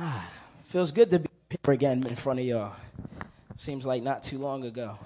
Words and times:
Feels 0.64 0.92
good 0.92 1.10
to 1.10 1.18
be 1.18 1.28
here 1.48 1.74
again 1.74 2.06
in 2.06 2.16
front 2.16 2.40
of 2.40 2.46
y'all. 2.46 2.72
Seems 3.56 3.84
like 3.84 4.02
not 4.02 4.22
too 4.22 4.38
long 4.38 4.64
ago. 4.64 4.98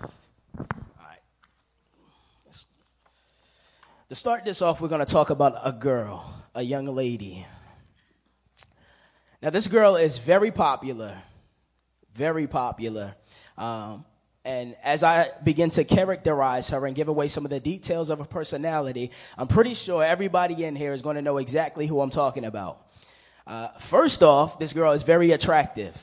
All 0.00 0.10
right. 1.00 1.18
To 4.08 4.14
start 4.14 4.44
this 4.44 4.62
off, 4.62 4.80
we're 4.80 4.88
going 4.88 5.04
to 5.04 5.12
talk 5.12 5.30
about 5.30 5.58
a 5.64 5.72
girl, 5.72 6.32
a 6.54 6.62
young 6.62 6.86
lady. 6.86 7.44
Now, 9.42 9.50
this 9.50 9.66
girl 9.66 9.96
is 9.96 10.18
very 10.18 10.50
popular, 10.50 11.16
very 12.14 12.46
popular. 12.46 13.14
Um, 13.56 14.04
and 14.48 14.76
as 14.82 15.02
I 15.02 15.28
begin 15.44 15.68
to 15.68 15.84
characterize 15.84 16.70
her 16.70 16.86
and 16.86 16.96
give 16.96 17.08
away 17.08 17.28
some 17.28 17.44
of 17.44 17.50
the 17.50 17.60
details 17.60 18.08
of 18.08 18.18
her 18.18 18.24
personality, 18.24 19.10
I'm 19.36 19.46
pretty 19.46 19.74
sure 19.74 20.02
everybody 20.02 20.64
in 20.64 20.74
here 20.74 20.94
is 20.94 21.02
going 21.02 21.16
to 21.16 21.22
know 21.22 21.36
exactly 21.36 21.86
who 21.86 22.00
I'm 22.00 22.08
talking 22.08 22.46
about. 22.46 22.80
Uh, 23.46 23.68
first 23.78 24.22
off, 24.22 24.58
this 24.58 24.72
girl 24.72 24.92
is 24.92 25.02
very 25.02 25.32
attractive. 25.32 25.94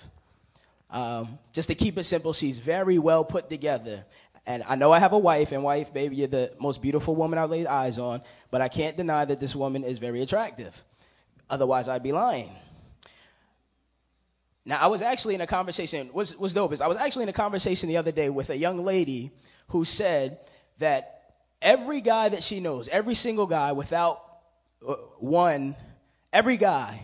Um, 0.91 1.39
just 1.53 1.69
to 1.69 1.75
keep 1.75 1.97
it 1.97 2.03
simple, 2.03 2.33
she's 2.33 2.59
very 2.59 2.99
well 2.99 3.25
put 3.25 3.49
together. 3.49 4.05
And 4.45 4.61
I 4.67 4.75
know 4.75 4.91
I 4.91 4.99
have 4.99 5.13
a 5.13 5.17
wife, 5.17 5.51
and 5.51 5.63
wife, 5.63 5.91
baby, 5.91 6.17
you're 6.17 6.27
the 6.27 6.53
most 6.59 6.83
beautiful 6.83 7.15
woman 7.15 7.39
I've 7.39 7.49
laid 7.49 7.65
eyes 7.65 7.97
on, 7.97 8.21
but 8.51 8.61
I 8.61 8.67
can't 8.67 8.95
deny 8.95 9.25
that 9.25 9.39
this 9.39 9.55
woman 9.55 9.83
is 9.83 9.97
very 9.97 10.21
attractive. 10.21 10.83
Otherwise, 11.49 11.89
I'd 11.89 12.03
be 12.03 12.11
lying. 12.11 12.51
Now, 14.65 14.79
I 14.79 14.87
was 14.87 15.01
actually 15.01 15.35
in 15.35 15.41
a 15.41 15.47
conversation, 15.47 16.09
was 16.11 16.35
was 16.37 16.53
dope 16.53 16.73
is 16.73 16.81
I 16.81 16.87
was 16.87 16.97
actually 16.97 17.23
in 17.23 17.29
a 17.29 17.33
conversation 17.33 17.87
the 17.87 17.97
other 17.97 18.11
day 18.11 18.29
with 18.29 18.49
a 18.49 18.57
young 18.57 18.83
lady 18.83 19.31
who 19.67 19.85
said 19.85 20.39
that 20.79 21.33
every 21.61 22.01
guy 22.01 22.29
that 22.29 22.43
she 22.43 22.59
knows, 22.59 22.87
every 22.87 23.15
single 23.15 23.45
guy 23.45 23.71
without 23.73 24.21
uh, 24.87 24.93
one, 25.19 25.75
every 26.33 26.57
guy 26.57 27.01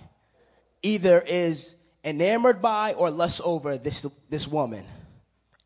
either 0.83 1.21
is 1.21 1.75
enamored 2.03 2.61
by 2.61 2.93
or 2.93 3.11
lusts 3.11 3.41
over 3.43 3.77
this, 3.77 4.05
this 4.29 4.47
woman. 4.47 4.85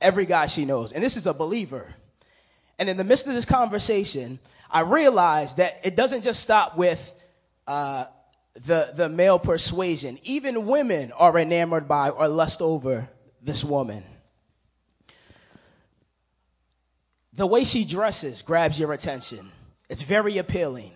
Every 0.02 0.26
guy 0.26 0.48
she 0.48 0.66
knows. 0.66 0.92
And 0.92 1.04
this 1.04 1.18
is 1.18 1.28
a 1.28 1.34
believer. 1.34 1.88
And 2.78 2.90
in 2.90 2.98
the 2.98 3.04
midst 3.04 3.28
of 3.28 3.34
this 3.34 3.46
conversation, 3.46 4.40
I 4.70 4.82
realized 4.82 5.58
that 5.58 5.80
it 5.84 5.96
doesn't 5.96 6.22
just 6.22 6.42
stop 6.42 6.78
with 6.78 7.14
uh, 7.68 8.06
the, 8.56 8.92
the 8.96 9.10
male 9.10 9.40
persuasion. 9.40 10.18
Even 10.24 10.66
women 10.66 11.12
are 11.12 11.38
enamored 11.38 11.88
by 11.88 12.10
or 12.10 12.28
lust 12.28 12.62
over 12.62 13.10
this 13.42 13.64
woman. 13.64 14.04
The 17.34 17.46
way 17.46 17.66
she 17.66 17.84
dresses 17.84 18.42
grabs 18.42 18.80
your 18.80 18.94
attention. 18.94 19.52
It's 19.90 20.02
very 20.02 20.38
appealing. 20.38 20.94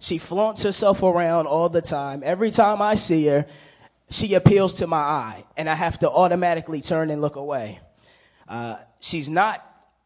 She 0.00 0.18
flaunts 0.18 0.62
herself 0.62 1.02
around 1.02 1.46
all 1.46 1.68
the 1.68 1.82
time. 1.82 2.22
Every 2.24 2.50
time 2.50 2.80
I 2.80 2.94
see 2.94 3.26
her, 3.26 3.46
she 4.10 4.34
appeals 4.34 4.74
to 4.74 4.86
my 4.86 4.98
eye, 4.98 5.44
and 5.56 5.68
I 5.68 5.74
have 5.74 5.98
to 6.00 6.10
automatically 6.10 6.80
turn 6.80 7.10
and 7.10 7.20
look 7.20 7.36
away. 7.36 7.80
Uh, 8.48 8.76
she's 9.00 9.28
not 9.28 9.64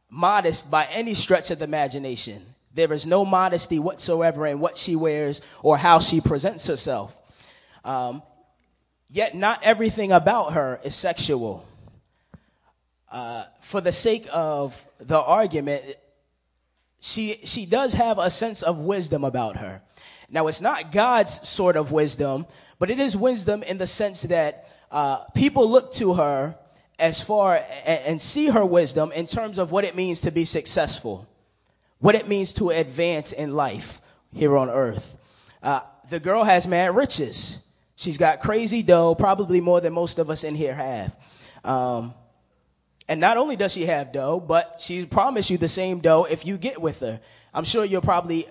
modest 0.09 0.71
by 0.71 0.87
any 0.87 1.15
stretch 1.15 1.51
of 1.51 1.59
the 1.59 1.65
imagination. 1.65 2.43
There 2.79 2.93
is 2.93 3.09
no 3.09 3.25
modesty 3.25 3.81
whatsoever 3.81 4.47
in 4.47 4.61
what 4.61 4.77
she 4.77 4.95
wears 4.95 5.41
or 5.65 5.77
how 5.77 5.99
she 5.99 6.21
presents 6.21 6.69
herself. 6.69 7.19
Um, 7.85 8.23
yet, 9.11 9.35
not 9.35 9.65
everything 9.65 10.13
about 10.13 10.53
her 10.53 10.79
is 10.85 10.95
sexual. 10.95 11.67
Uh, 13.11 13.47
for 13.63 13.81
the 13.81 13.91
sake 13.91 14.29
of 14.33 14.87
the 15.01 15.21
argument, 15.21 15.83
she, 17.01 17.41
she 17.43 17.67
does 17.67 17.95
have 17.95 18.19
a 18.19 18.31
sense 18.31 18.63
of 18.63 18.79
wisdom 18.79 19.25
about 19.25 19.57
her. 19.57 19.83
Now, 20.31 20.47
it's 20.47 20.61
not 20.61 20.93
God's 20.93 21.49
sort 21.49 21.77
of 21.77 21.91
wisdom, 21.91 22.47
but 22.79 22.93
it 22.93 23.01
is 23.01 23.17
wisdom 23.17 23.65
in 23.65 23.79
the 23.79 23.89
sense 23.89 24.23
that 24.23 24.71
uh, 24.93 25.25
people 25.35 25.69
look 25.69 25.91
to 25.95 26.15
her 26.15 26.57
as 26.97 27.21
far 27.21 27.57
and, 27.85 28.01
and 28.05 28.21
see 28.21 28.51
her 28.51 28.65
wisdom 28.65 29.11
in 29.11 29.27
terms 29.27 29.59
of 29.59 29.73
what 29.73 29.85
it 29.85 29.97
means 29.97 30.21
to 30.21 30.31
be 30.31 30.45
successful, 30.45 31.27
what 32.01 32.15
it 32.15 32.29
means 32.29 32.53
to 32.55 32.71
advance 32.71 33.33
in 33.33 33.55
life 33.55 34.01
here 34.33 34.57
on 34.57 34.71
earth. 34.71 35.17
Uh, 35.63 35.81
the 36.11 36.21
girl 36.21 36.45
has 36.45 36.67
mad 36.67 36.95
riches. 36.95 37.59
She's 37.97 38.19
got 38.19 38.41
crazy 38.41 38.83
dough, 38.83 39.15
probably 39.15 39.61
more 39.61 39.81
than 39.81 39.93
most 39.93 40.19
of 40.19 40.31
us 40.31 40.45
in 40.45 40.55
here 40.55 40.75
have. 40.75 41.17
Um, 41.65 42.15
and 43.09 43.21
not 43.21 43.37
only 43.37 43.57
does 43.57 43.73
she 43.73 43.87
have 43.87 44.13
dough, 44.13 44.39
but 44.39 44.77
she 44.81 45.07
promised 45.07 45.51
you 45.51 45.59
the 45.59 45.69
same 45.69 46.01
dough 46.01 46.25
if 46.31 46.47
you 46.47 46.59
get 46.59 46.81
with 46.81 47.01
her. 47.01 47.21
I'm 47.53 47.65
sure 47.65 47.85
you'll 47.85 48.03
probably 48.03 48.47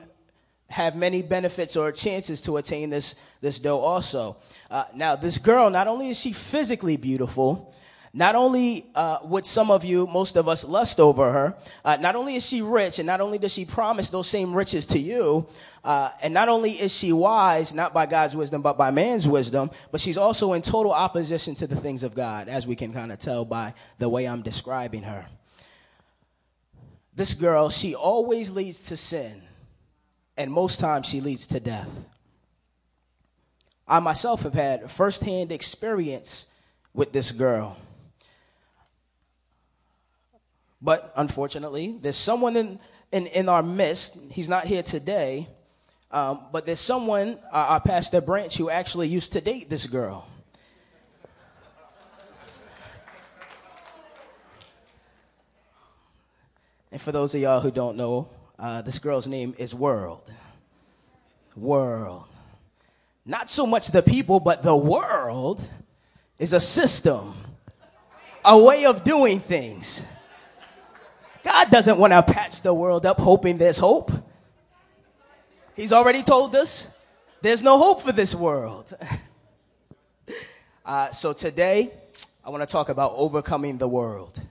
have 0.70 0.96
many 0.96 1.22
benefits 1.22 1.78
or 1.78 1.92
chances 1.92 2.42
to 2.42 2.58
attain 2.58 2.90
this, 2.90 3.16
this 3.40 3.60
dough 3.60 3.80
also. 3.80 4.38
Uh, 4.70 4.84
now, 4.94 5.16
this 5.16 5.38
girl, 5.38 5.70
not 5.70 5.88
only 5.88 6.10
is 6.10 6.20
she 6.20 6.34
physically 6.34 6.98
beautiful, 6.98 7.74
not 8.14 8.36
only 8.36 8.86
uh, 8.96 9.20
would 9.24 9.46
some 9.46 9.70
of 9.70 9.84
you, 9.84 10.08
most 10.08 10.36
of 10.36 10.48
us, 10.48 10.64
lust 10.64 11.00
over 11.00 11.32
her, 11.32 11.56
uh, 11.86 11.98
not 11.98 12.16
only 12.16 12.36
is 12.36 12.46
she 12.46 12.62
rich, 12.62 13.00
and 13.00 13.06
not 13.06 13.22
only 13.22 13.38
does 13.38 13.54
she 13.54 13.66
promise 13.66 14.10
those 14.10 14.28
same 14.28 14.54
riches 14.54 14.86
to 14.88 15.00
you, 15.00 15.48
uh, 15.84 16.10
and 16.22 16.34
not 16.34 16.50
only 16.50 16.72
is 16.72 16.96
she 16.96 17.14
wise, 17.14 17.74
not 17.74 17.94
by 17.94 18.06
God's 18.06 18.36
wisdom, 18.36 18.62
but 18.62 18.78
by 18.78 18.92
man's 18.92 19.28
wisdom, 19.28 19.70
but 19.92 20.02
she's 20.02 20.18
also 20.18 20.54
in 20.54 20.62
total 20.62 20.92
opposition 20.92 21.56
to 21.56 21.68
the 21.68 21.76
things 21.76 22.04
of 22.04 22.16
God, 22.16 22.48
as 22.48 22.66
we 22.66 22.76
can 22.76 22.94
kind 22.94 23.12
of 23.12 23.20
tell 23.20 23.46
by 23.46 23.74
the 24.00 24.10
way 24.10 24.26
I'm 24.26 24.42
describing 24.42 25.04
her. 25.04 25.26
This 27.16 27.34
girl, 27.34 27.70
she 27.70 27.96
always 27.96 28.52
leads 28.52 28.84
to 28.84 28.98
sin 28.98 29.42
and 30.38 30.52
most 30.52 30.80
times 30.80 31.08
she 31.08 31.20
leads 31.20 31.48
to 31.48 31.60
death. 31.60 31.90
I 33.88 34.00
myself 34.00 34.44
have 34.44 34.54
had 34.54 34.92
firsthand 34.92 35.52
experience 35.52 36.46
with 36.94 37.12
this 37.12 37.32
girl. 37.32 37.78
But 40.82 41.12
unfortunately, 41.16 41.98
there's 42.02 42.16
someone 42.16 42.56
in, 42.56 42.80
in, 43.12 43.28
in 43.28 43.50
our 43.50 43.64
midst, 43.64 44.18
he's 44.32 44.48
not 44.48 44.66
here 44.66 44.84
today, 44.84 45.48
um, 46.12 46.42
but 46.52 46.66
there's 46.66 46.80
someone, 46.80 47.40
uh, 47.52 47.56
our 47.56 47.82
pastor 47.82 48.22
Branch, 48.22 48.56
who 48.56 48.70
actually 48.70 49.08
used 49.08 49.34
to 49.34 49.42
date 49.42 49.70
this 49.70 49.88
girl. 49.88 50.28
And 56.92 57.02
for 57.02 57.12
those 57.12 57.36
of 57.36 57.42
y'all 57.42 57.60
who 57.60 57.72
don't 57.72 57.98
know, 57.98 58.30
uh, 58.58 58.82
this 58.82 59.00
girl's 59.00 59.28
name 59.28 59.54
is 59.58 59.76
World. 59.76 60.32
World. 61.56 62.24
Not 63.26 63.50
so 63.50 63.68
much 63.68 63.88
the 63.88 64.02
people, 64.02 64.40
but 64.40 64.64
the 64.64 64.76
world 64.76 65.68
is 66.40 66.54
a 66.54 66.60
system, 66.60 67.34
a 68.46 68.58
way 68.58 68.86
of 68.86 69.04
doing 69.04 69.40
things. 69.40 70.06
God 71.48 71.70
doesn't 71.72 71.98
want 71.98 72.12
to 72.12 72.22
patch 72.22 72.62
the 72.62 72.74
world 72.74 73.06
up 73.06 73.22
hoping 73.22 73.58
there's 73.58 73.78
hope. 73.78 74.12
He's 75.78 75.94
already 75.94 76.22
told 76.22 76.54
us 76.58 76.90
there's 77.42 77.64
no 77.64 77.78
hope 77.78 78.02
for 78.02 78.12
this 78.12 78.36
world. 78.36 78.94
uh, 80.86 81.10
so 81.12 81.32
today, 81.32 81.94
I 82.44 82.50
want 82.50 82.64
to 82.64 82.68
talk 82.68 82.90
about 82.90 83.14
overcoming 83.16 83.78
the 83.78 83.88
world. 83.88 84.42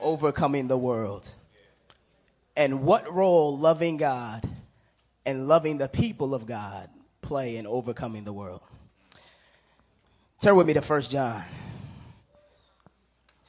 Overcoming 0.00 0.68
the 0.68 0.78
world 0.78 1.28
and 2.56 2.84
what 2.84 3.12
role 3.12 3.58
loving 3.58 3.96
God 3.96 4.48
and 5.26 5.48
loving 5.48 5.78
the 5.78 5.88
people 5.88 6.36
of 6.36 6.46
God 6.46 6.88
play 7.20 7.56
in 7.56 7.66
overcoming 7.66 8.22
the 8.22 8.32
world. 8.32 8.60
Turn 10.40 10.54
with 10.54 10.68
me 10.68 10.74
to 10.74 10.80
1 10.80 11.02
John. 11.02 11.42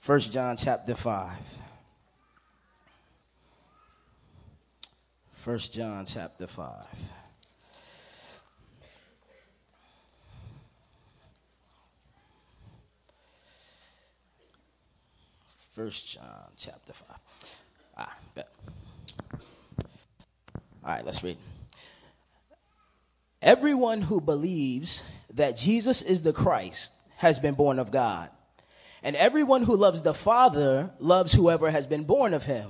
1 0.04 0.20
John 0.22 0.58
chapter 0.58 0.96
5. 0.96 1.63
1 5.44 5.58
John 5.58 6.06
chapter 6.06 6.48
5. 6.48 6.70
First 15.74 16.08
John 16.08 16.24
chapter 16.56 16.94
5. 16.94 17.18
Ah, 17.98 18.16
bet. 18.36 18.48
All 19.34 19.40
right, 20.86 21.04
let's 21.04 21.22
read. 21.26 21.36
Everyone 23.42 24.02
who 24.02 24.22
believes 24.22 25.04
that 25.34 25.58
Jesus 25.58 26.02
is 26.02 26.22
the 26.22 26.32
Christ 26.32 26.94
has 27.18 27.40
been 27.40 27.56
born 27.56 27.80
of 27.80 27.92
God. 27.92 28.30
And 29.04 29.18
everyone 29.18 29.64
who 29.64 29.76
loves 29.76 30.04
the 30.04 30.14
Father 30.14 30.92
loves 31.00 31.34
whoever 31.34 31.70
has 31.70 31.86
been 31.86 32.06
born 32.06 32.34
of 32.34 32.46
him. 32.46 32.70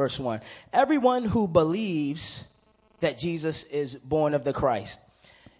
Verse 0.00 0.18
1 0.18 0.40
Everyone 0.72 1.24
who 1.24 1.46
believes 1.46 2.48
that 3.00 3.18
Jesus 3.18 3.64
is 3.64 3.96
born 3.96 4.32
of 4.32 4.44
the 4.44 4.54
Christ. 4.54 4.98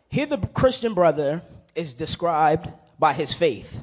Here, 0.09 0.25
the 0.25 0.39
Christian 0.39 0.95
brother 0.95 1.43
is 1.75 1.93
described 1.93 2.71
by 2.99 3.13
his 3.13 3.35
faith. 3.35 3.83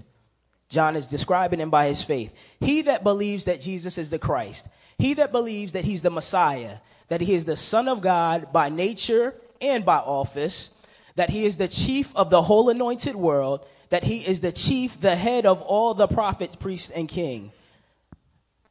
John 0.67 0.95
is 0.95 1.05
describing 1.05 1.59
him 1.59 1.69
by 1.69 1.85
his 1.85 2.03
faith. 2.03 2.33
He 2.59 2.81
that 2.81 3.03
believes 3.03 3.45
that 3.45 3.61
Jesus 3.61 3.99
is 3.99 4.09
the 4.09 4.17
Christ, 4.17 4.67
he 4.97 5.13
that 5.13 5.31
believes 5.31 5.73
that 5.73 5.85
he's 5.85 6.01
the 6.01 6.09
Messiah, 6.09 6.77
that 7.09 7.21
he 7.21 7.35
is 7.35 7.45
the 7.45 7.55
Son 7.55 7.87
of 7.87 8.01
God 8.01 8.51
by 8.51 8.69
nature 8.69 9.35
and 9.61 9.85
by 9.85 9.97
office, 9.97 10.71
that 11.17 11.29
he 11.29 11.45
is 11.45 11.57
the 11.57 11.67
chief 11.67 12.15
of 12.15 12.31
the 12.31 12.41
whole 12.41 12.71
anointed 12.71 13.15
world, 13.15 13.63
that 13.89 14.05
he 14.05 14.25
is 14.25 14.39
the 14.39 14.51
chief, 14.51 14.99
the 14.99 15.15
head 15.15 15.45
of 15.45 15.61
all 15.61 15.93
the 15.93 16.07
prophets, 16.07 16.55
priests, 16.55 16.89
and 16.89 17.07
king, 17.07 17.51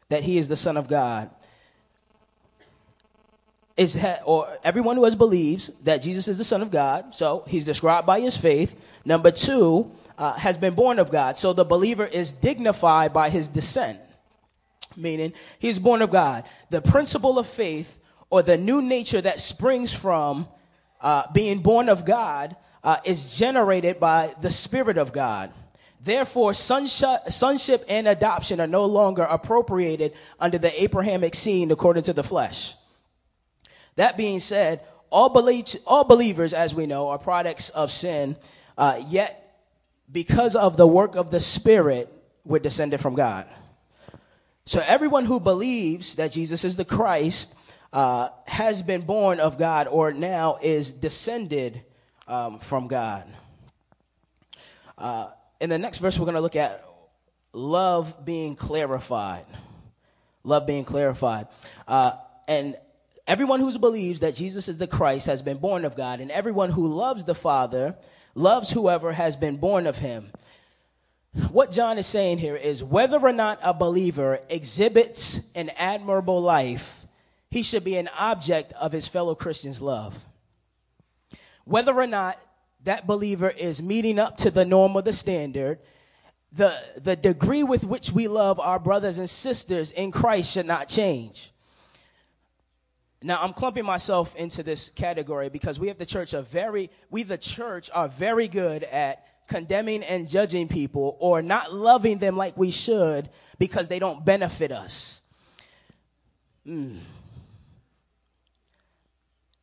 that 0.09 0.25
he 0.25 0.37
is 0.37 0.49
the 0.49 0.57
Son 0.57 0.77
of 0.77 0.89
God. 0.89 1.31
Is 3.77 4.03
or 4.25 4.49
everyone 4.65 4.97
who 4.97 5.05
has 5.05 5.15
believes 5.15 5.69
that 5.85 6.01
Jesus 6.01 6.29
is 6.29 6.39
the 6.39 6.45
Son 6.45 6.63
of 6.63 6.71
God, 6.71 7.15
so 7.15 7.45
he's 7.47 7.67
described 7.67 8.07
by 8.07 8.21
his 8.21 8.37
faith. 8.37 8.75
Number 9.05 9.31
two, 9.31 9.91
uh, 10.17 10.33
has 10.33 10.57
been 10.57 10.75
born 10.75 10.99
of 10.99 11.13
God, 11.13 11.37
so 11.37 11.53
the 11.53 11.65
believer 11.65 12.07
is 12.07 12.33
dignified 12.33 13.13
by 13.13 13.29
his 13.29 13.49
descent 13.49 14.01
meaning 14.97 15.33
he's 15.59 15.79
born 15.79 16.03
of 16.03 16.11
God. 16.11 16.45
The 16.71 16.81
principle 16.81 17.39
of 17.39 17.47
faith 17.47 17.99
or 18.31 18.43
the 18.43 18.57
new 18.57 18.83
nature 18.83 19.21
that 19.21 19.41
springs 19.41 19.93
from 19.93 20.49
uh, 21.01 21.25
being 21.33 21.61
born 21.61 21.89
of 21.89 22.05
God 22.05 22.57
uh, 22.83 22.99
is 23.05 23.37
generated 23.37 24.01
by 24.01 24.35
the 24.41 24.51
Spirit 24.51 24.99
of 24.99 25.13
God. 25.13 25.53
Therefore, 26.01 26.55
sonship 26.55 27.85
and 27.89 28.07
adoption 28.07 28.61
are 28.61 28.67
no 28.67 28.85
longer 28.85 29.23
appropriated 29.23 30.13
under 30.39 30.59
the 30.59 30.83
Abrahamic 30.83 31.35
scene 31.35 31.71
according 31.71 32.05
to 32.05 32.13
the 32.13 32.23
flesh. 32.23 32.75
That 33.97 34.17
being 34.17 34.41
said, 34.41 34.81
all, 35.11 35.29
belie- 35.29 35.65
all 35.87 36.05
believers, 36.05 36.55
as 36.55 36.75
we 36.75 36.87
know, 36.87 37.09
are 37.09 37.19
products 37.19 37.71
of 37.71 37.91
sin, 37.91 38.37
uh, 38.79 39.03
yet 39.09 39.43
because 40.11 40.55
of 40.57 40.77
the 40.77 40.87
work 40.87 41.17
of 41.17 41.31
the 41.31 41.41
Spirit, 41.41 42.13
we're 42.45 42.59
descended 42.61 43.01
from 43.01 43.15
God. 43.15 43.47
So 44.65 44.83
everyone 44.87 45.25
who 45.25 45.41
believes 45.41 46.17
that 46.17 46.33
Jesus 46.33 46.65
is 46.65 46.77
the 46.77 46.85
Christ 46.85 47.55
uh, 47.93 48.31
has 48.47 48.83
been 48.83 49.03
born 49.03 49.41
of 49.41 49.59
God 49.59 49.87
or 49.87 50.13
now 50.13 50.59
is 50.61 50.93
descended 50.93 51.83
um, 52.29 52.59
from 52.59 52.89
God. 52.89 53.27
Uh, 54.99 55.29
in 55.61 55.71
the 55.71 55.79
next 55.79 55.99
verse, 55.99 56.19
we're 56.19 56.25
going 56.25 56.35
to 56.35 56.41
look 56.41 56.57
at 56.57 56.85
love 57.53 58.25
being 58.25 58.57
clarified. 58.57 59.47
Love 60.45 60.67
being 60.67 60.85
clarified. 60.85 61.47
Uh, 61.87 62.13
and 62.49 62.77
everyone 63.27 63.61
who 63.61 63.79
believes 63.79 64.21
that 64.21 64.35
Jesus 64.35 64.69
is 64.69 64.79
the 64.79 64.87
Christ 64.87 65.27
has 65.27 65.43
been 65.43 65.59
born 65.59 65.85
of 65.85 65.97
God, 65.97 66.21
and 66.21 66.31
everyone 66.31 66.71
who 66.71 66.87
loves 66.87 67.25
the 67.25 67.35
Father 67.35 67.97
loves 68.35 68.71
whoever 68.71 69.13
has 69.13 69.37
been 69.37 69.57
born 69.57 69.87
of 69.87 69.99
him 69.99 70.31
what 71.51 71.71
John 71.71 71.99
is 71.99 72.07
saying 72.07 72.39
here 72.39 72.57
is 72.57 72.83
whether 72.83 73.19
or 73.19 73.33
not 73.33 73.59
a 73.63 73.75
believer 73.75 74.41
exhibits 74.49 75.41
an 75.55 75.71
admirable 75.77 76.41
life, 76.41 77.07
he 77.51 77.63
should 77.63 77.85
be 77.85 77.97
an 77.97 78.09
object 78.19 78.73
of 78.75 78.93
his 78.93 79.07
fellow 79.07 79.35
Christians' 79.35 79.83
love. 79.83 80.25
Whether 81.65 81.95
or 81.95 82.07
not 82.07 82.41
that 82.85 83.07
believer 83.07 83.51
is 83.51 83.83
meeting 83.83 84.19
up 84.19 84.39
to 84.39 84.51
the 84.51 84.65
norm 84.65 84.97
or 84.97 85.03
the 85.03 85.13
standard, 85.13 85.79
the, 86.53 86.75
the 86.97 87.17
degree 87.17 87.65
with 87.65 87.85
which 87.85 88.13
we 88.13 88.29
love 88.29 88.59
our 88.59 88.79
brothers 88.79 89.19
and 89.19 89.29
sisters 89.29 89.91
in 89.91 90.11
Christ 90.11 90.53
should 90.53 90.67
not 90.67 90.89
change. 90.89 91.53
Now, 93.27 93.43
I'm 93.43 93.53
clumping 93.55 93.85
myself 93.85 94.37
into 94.37 94.63
this 94.63 94.89
category 94.89 95.49
because 95.49 95.81
we 95.81 95.89
have 95.89 95.99
the 95.99 96.07
church 96.07 96.33
are 96.33 96.43
very, 96.43 96.91
we 97.11 97.25
the 97.25 97.37
church 97.37 97.91
are 97.93 98.07
very 98.07 98.47
good 98.47 98.85
at 98.85 99.27
condemning 99.49 100.05
and 100.05 100.29
judging 100.29 100.69
people 100.69 101.17
or 101.19 101.43
not 101.43 101.75
loving 101.75 102.19
them 102.19 102.37
like 102.37 102.57
we 102.57 102.71
should 102.71 103.29
because 103.59 103.89
they 103.89 103.99
don't 103.99 104.25
benefit 104.25 104.71
us. 104.71 105.21
Mm. 106.65 107.01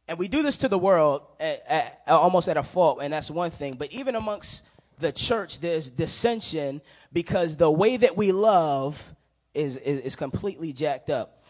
And 0.10 0.20
we 0.20 0.28
do 0.28 0.44
this 0.44 0.58
to 0.58 0.68
the 0.68 0.78
world 0.78 1.22
at, 1.40 1.64
at, 1.66 2.02
almost 2.08 2.50
at 2.50 2.58
a 2.58 2.64
fault, 2.64 3.00
and 3.02 3.14
that's 3.14 3.32
one 3.32 3.50
thing. 3.50 3.76
But 3.76 3.94
even 3.94 4.16
amongst 4.16 4.64
the 5.00 5.14
church, 5.14 5.62
there's 5.62 5.90
dissension 5.90 6.82
because 7.14 7.56
the 7.56 7.72
way 7.72 7.96
that 7.96 8.18
we 8.18 8.34
love 8.34 9.16
is, 9.54 9.78
is, 9.78 10.00
is 10.00 10.16
completely 10.18 10.74
jacked 10.74 11.10
up. 11.10 11.43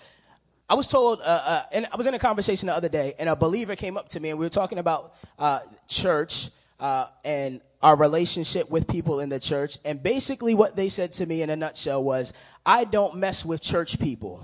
I 0.69 0.75
was 0.75 0.87
told, 0.87 1.19
uh, 1.21 1.23
uh, 1.23 1.63
and 1.73 1.87
I 1.91 1.97
was 1.97 2.07
in 2.07 2.13
a 2.13 2.19
conversation 2.19 2.67
the 2.67 2.73
other 2.73 2.89
day, 2.89 3.13
and 3.19 3.27
a 3.27 3.35
believer 3.35 3.75
came 3.75 3.97
up 3.97 4.09
to 4.09 4.19
me, 4.19 4.29
and 4.29 4.39
we 4.39 4.45
were 4.45 4.49
talking 4.49 4.77
about 4.77 5.13
uh, 5.37 5.59
church 5.87 6.49
uh, 6.79 7.07
and 7.25 7.61
our 7.81 7.97
relationship 7.97 8.69
with 8.69 8.87
people 8.87 9.19
in 9.19 9.29
the 9.29 9.39
church. 9.39 9.77
And 9.83 10.01
basically, 10.01 10.55
what 10.55 10.75
they 10.75 10.87
said 10.87 11.11
to 11.13 11.25
me 11.25 11.41
in 11.41 11.49
a 11.49 11.55
nutshell 11.55 12.01
was, 12.01 12.33
I 12.65 12.85
don't 12.85 13.17
mess 13.17 13.45
with 13.45 13.61
church 13.61 13.99
people. 13.99 14.43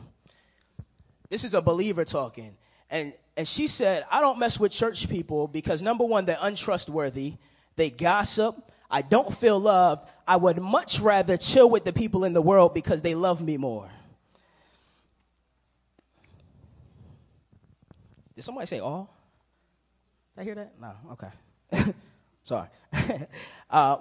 This 1.29 1.43
is 1.43 1.53
a 1.53 1.61
believer 1.61 2.03
talking. 2.03 2.57
And, 2.89 3.13
and 3.37 3.47
she 3.47 3.67
said, 3.67 4.03
I 4.11 4.19
don't 4.19 4.39
mess 4.39 4.59
with 4.59 4.71
church 4.71 5.09
people 5.09 5.47
because 5.47 5.81
number 5.81 6.03
one, 6.03 6.25
they're 6.25 6.37
untrustworthy, 6.41 7.35
they 7.77 7.89
gossip, 7.89 8.69
I 8.91 9.03
don't 9.03 9.33
feel 9.33 9.59
loved. 9.59 10.09
I 10.27 10.35
would 10.35 10.59
much 10.59 10.99
rather 10.99 11.37
chill 11.37 11.69
with 11.69 11.85
the 11.85 11.93
people 11.93 12.23
in 12.23 12.33
the 12.33 12.41
world 12.41 12.73
because 12.73 13.01
they 13.01 13.15
love 13.15 13.41
me 13.41 13.57
more. 13.57 13.89
Did 18.39 18.45
somebody 18.45 18.67
say 18.67 18.79
all? 18.79 19.13
Did 20.33 20.41
I 20.41 20.43
hear 20.45 20.55
that? 20.55 20.71
No, 20.79 20.93
okay. 21.11 21.93
Sorry. 22.43 22.69
uh, 23.69 23.97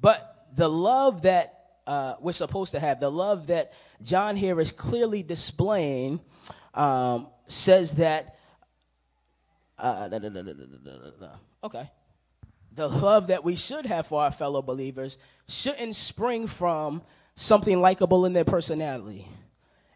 but 0.00 0.48
the 0.56 0.68
love 0.68 1.22
that 1.22 1.76
uh, 1.86 2.16
we're 2.18 2.32
supposed 2.32 2.72
to 2.72 2.80
have, 2.80 2.98
the 2.98 3.12
love 3.12 3.46
that 3.46 3.72
John 4.02 4.34
here 4.34 4.60
is 4.60 4.72
clearly 4.72 5.22
displaying, 5.22 6.18
um, 6.74 7.28
says 7.46 7.94
that. 7.94 8.36
Uh, 9.78 10.08
okay. 11.62 11.88
The 12.72 12.88
love 12.88 13.28
that 13.28 13.44
we 13.44 13.54
should 13.54 13.86
have 13.86 14.08
for 14.08 14.22
our 14.22 14.32
fellow 14.32 14.60
believers 14.60 15.18
shouldn't 15.46 15.94
spring 15.94 16.48
from 16.48 17.00
something 17.36 17.80
likable 17.80 18.26
in 18.26 18.32
their 18.32 18.44
personality. 18.44 19.28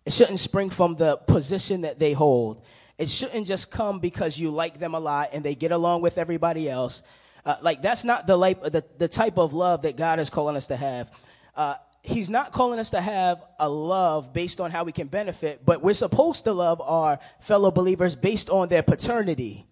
It 0.06 0.12
shouldn't 0.12 0.38
spring 0.38 0.70
from 0.70 0.94
the 0.94 1.16
position 1.16 1.80
that 1.80 1.98
they 1.98 2.12
hold. 2.12 2.62
It 2.98 3.08
shouldn't 3.08 3.46
just 3.46 3.70
come 3.70 4.00
because 4.00 4.38
you 4.38 4.50
like 4.50 4.78
them 4.78 4.94
a 4.94 4.98
lot 4.98 5.30
and 5.32 5.44
they 5.44 5.54
get 5.54 5.70
along 5.70 6.02
with 6.02 6.18
everybody 6.18 6.68
else. 6.68 7.04
Uh, 7.44 7.54
like 7.62 7.80
that's 7.80 8.04
not 8.04 8.26
the, 8.26 8.36
the, 8.36 8.84
the 8.98 9.08
type 9.08 9.38
of 9.38 9.54
love 9.54 9.82
that 9.82 9.96
God 9.96 10.18
is 10.18 10.28
calling 10.28 10.56
us 10.56 10.66
to 10.66 10.76
have. 10.76 11.10
Uh, 11.56 11.76
he's 12.02 12.28
not 12.28 12.52
calling 12.52 12.78
us 12.78 12.90
to 12.90 13.00
have 13.00 13.42
a 13.58 13.68
love 13.68 14.32
based 14.32 14.60
on 14.60 14.70
how 14.70 14.84
we 14.84 14.92
can 14.92 15.06
benefit, 15.06 15.64
but 15.64 15.80
we're 15.80 15.94
supposed 15.94 16.44
to 16.44 16.52
love 16.52 16.80
our 16.80 17.18
fellow 17.40 17.70
believers 17.70 18.16
based 18.16 18.50
on 18.50 18.68
their 18.68 18.82
paternity, 18.82 19.64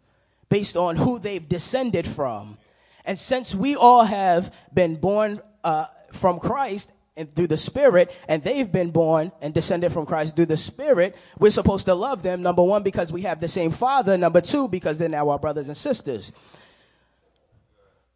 based 0.48 0.76
on 0.76 0.96
who 0.96 1.18
they've 1.18 1.48
descended 1.48 2.06
from. 2.06 2.56
And 3.04 3.18
since 3.18 3.54
we 3.54 3.74
all 3.76 4.04
have 4.04 4.54
been 4.72 4.96
born 4.96 5.40
uh, 5.64 5.86
from 6.12 6.38
Christ 6.38 6.92
and 7.16 7.30
through 7.30 7.46
the 7.46 7.56
Spirit, 7.56 8.14
and 8.28 8.42
they've 8.42 8.70
been 8.70 8.90
born 8.90 9.32
and 9.40 9.54
descended 9.54 9.92
from 9.92 10.06
Christ 10.06 10.36
through 10.36 10.46
the 10.46 10.56
Spirit, 10.56 11.16
we're 11.38 11.50
supposed 11.50 11.86
to 11.86 11.94
love 11.94 12.22
them, 12.22 12.42
number 12.42 12.62
one, 12.62 12.82
because 12.82 13.12
we 13.12 13.22
have 13.22 13.40
the 13.40 13.48
same 13.48 13.70
Father, 13.70 14.18
number 14.18 14.40
two, 14.40 14.68
because 14.68 14.98
they're 14.98 15.08
now 15.08 15.30
our 15.30 15.38
brothers 15.38 15.68
and 15.68 15.76
sisters. 15.76 16.32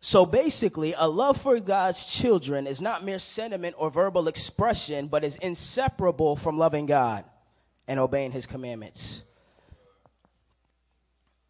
So 0.00 0.25
basically, 0.25 0.95
a 0.97 1.09
love 1.09 1.37
for 1.37 1.61
God's 1.61 2.07
children 2.07 2.66
is 2.66 2.80
not 2.80 3.04
mere 3.04 3.19
sentiment 3.19 3.76
or 3.78 3.90
verbal 3.90 4.28
expression, 4.28 5.09
but 5.09 5.25
is 5.25 5.37
inseparable 5.37 6.37
from 6.37 6.59
loving 6.59 6.87
God 6.87 7.25
and 7.87 8.00
obeying 8.00 8.33
His 8.33 8.47
commandments. 8.47 9.25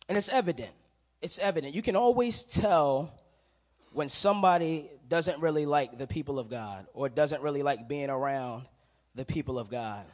And 0.08 0.18
it's 0.18 0.28
evident. 0.28 0.72
It's 1.22 1.38
evident. 1.38 1.74
You 1.74 1.82
can 1.82 1.94
always 1.94 2.42
tell 2.42 3.14
when 3.92 4.08
somebody 4.08 4.90
doesn't 5.10 5.40
really 5.40 5.66
like 5.66 5.98
the 5.98 6.06
people 6.06 6.38
of 6.38 6.48
God 6.48 6.86
or 6.94 7.08
doesn't 7.08 7.42
really 7.42 7.62
like 7.62 7.88
being 7.88 8.08
around 8.08 8.64
the 9.16 9.24
people 9.24 9.58
of 9.58 9.68
God. 9.68 10.06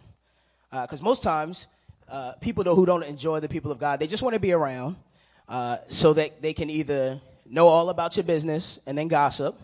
Because 0.70 1.02
uh, 1.02 1.04
most 1.04 1.22
times, 1.22 1.66
uh, 2.08 2.32
people 2.40 2.64
who 2.74 2.86
don't 2.86 3.02
enjoy 3.04 3.40
the 3.40 3.48
people 3.48 3.70
of 3.70 3.78
God, 3.78 4.00
they 4.00 4.06
just 4.06 4.22
want 4.22 4.34
to 4.34 4.40
be 4.40 4.52
around 4.52 4.96
uh, 5.48 5.76
so 5.86 6.14
that 6.14 6.40
they 6.40 6.54
can 6.54 6.70
either 6.70 7.20
know 7.48 7.66
all 7.68 7.90
about 7.90 8.16
your 8.16 8.24
business 8.24 8.80
and 8.86 8.96
then 8.96 9.06
gossip. 9.06 9.60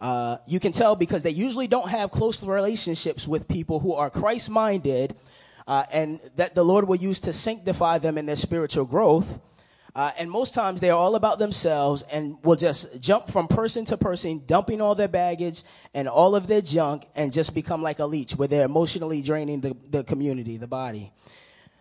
Uh, 0.00 0.38
you 0.46 0.58
can 0.58 0.72
tell 0.72 0.96
because 0.96 1.22
they 1.22 1.30
usually 1.30 1.68
don't 1.68 1.90
have 1.90 2.10
close 2.10 2.42
relationships 2.42 3.28
with 3.28 3.46
people 3.46 3.80
who 3.80 3.92
are 3.94 4.08
Christ 4.08 4.48
minded 4.48 5.14
uh, 5.68 5.84
and 5.92 6.20
that 6.36 6.54
the 6.54 6.64
Lord 6.64 6.88
will 6.88 6.96
use 6.96 7.20
to 7.20 7.32
sanctify 7.34 7.98
them 7.98 8.16
in 8.16 8.26
their 8.26 8.36
spiritual 8.36 8.86
growth. 8.86 9.38
Uh, 9.94 10.10
and 10.18 10.30
most 10.30 10.54
times 10.54 10.80
they're 10.80 10.94
all 10.94 11.14
about 11.16 11.38
themselves 11.38 12.02
and 12.10 12.38
will 12.44 12.56
just 12.56 12.98
jump 13.00 13.28
from 13.28 13.46
person 13.46 13.84
to 13.84 13.96
person, 13.96 14.42
dumping 14.46 14.80
all 14.80 14.94
their 14.94 15.08
baggage 15.08 15.62
and 15.92 16.08
all 16.08 16.34
of 16.34 16.46
their 16.46 16.62
junk 16.62 17.06
and 17.14 17.30
just 17.30 17.54
become 17.54 17.82
like 17.82 17.98
a 17.98 18.06
leech 18.06 18.32
where 18.32 18.48
they're 18.48 18.64
emotionally 18.64 19.20
draining 19.20 19.60
the, 19.60 19.76
the 19.90 20.02
community, 20.02 20.56
the 20.56 20.66
body. 20.66 21.12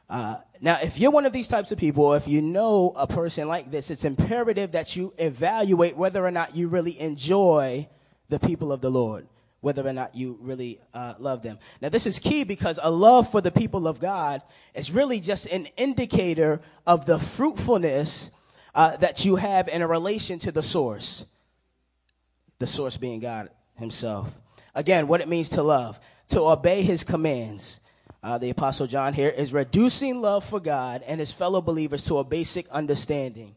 Uh, 0.10 0.36
now, 0.60 0.78
if 0.84 1.00
you're 1.00 1.10
one 1.10 1.26
of 1.26 1.32
these 1.32 1.48
types 1.48 1.72
of 1.72 1.78
people, 1.78 2.04
or 2.04 2.18
if 2.18 2.28
you 2.28 2.42
know 2.42 2.92
a 2.98 3.08
person 3.08 3.48
like 3.48 3.72
this, 3.72 3.90
it's 3.90 4.04
imperative 4.04 4.74
that 4.74 4.94
you 4.98 5.14
evaluate 5.18 5.96
whether 5.96 6.26
or 6.26 6.32
not 6.32 6.54
you 6.54 6.68
really 6.68 7.00
enjoy 7.00 7.88
the 8.28 8.38
people 8.38 8.74
of 8.74 8.82
the 8.82 8.90
Lord, 8.90 9.26
whether 9.62 9.88
or 9.88 9.94
not 9.94 10.16
you 10.16 10.38
really 10.42 10.80
uh, 10.94 11.14
love 11.20 11.44
them. 11.44 11.60
Now, 11.82 11.90
this 11.90 12.08
is 12.08 12.20
key 12.20 12.44
because 12.44 12.80
a 12.82 12.92
love 12.92 13.32
for 13.32 13.42
the 13.42 13.52
people 13.52 13.88
of 13.88 14.00
God 14.00 14.42
is 14.74 14.92
really 14.92 15.20
just 15.20 15.46
an 15.48 15.68
indicator 15.78 16.60
of 16.86 17.06
the 17.06 17.20
fruitfulness 17.20 18.32
uh, 18.74 18.98
that 18.98 19.24
you 19.24 19.36
have 19.36 19.68
in 19.68 19.82
a 19.82 19.88
relation 19.88 20.40
to 20.40 20.52
the 20.52 20.64
source, 20.64 21.26
the 22.60 22.68
source 22.68 22.98
being 22.98 23.20
God 23.20 23.50
Himself. 23.76 24.36
Again, 24.74 25.08
what 25.08 25.22
it 25.22 25.28
means 25.28 25.50
to 25.50 25.64
love, 25.64 26.00
to 26.30 26.42
obey 26.42 26.82
His 26.82 27.04
commands 27.04 27.82
uh, 28.24 28.38
the 28.38 28.50
Apostle 28.50 28.88
John 28.88 29.14
here, 29.14 29.30
is 29.30 29.54
reducing 29.54 30.22
love 30.22 30.44
for 30.44 30.60
God 30.60 31.04
and 31.08 31.20
his 31.20 31.32
fellow 31.32 31.62
believers 31.62 32.06
to 32.06 32.20
a 32.20 32.24
basic 32.24 32.68
understanding. 32.70 33.56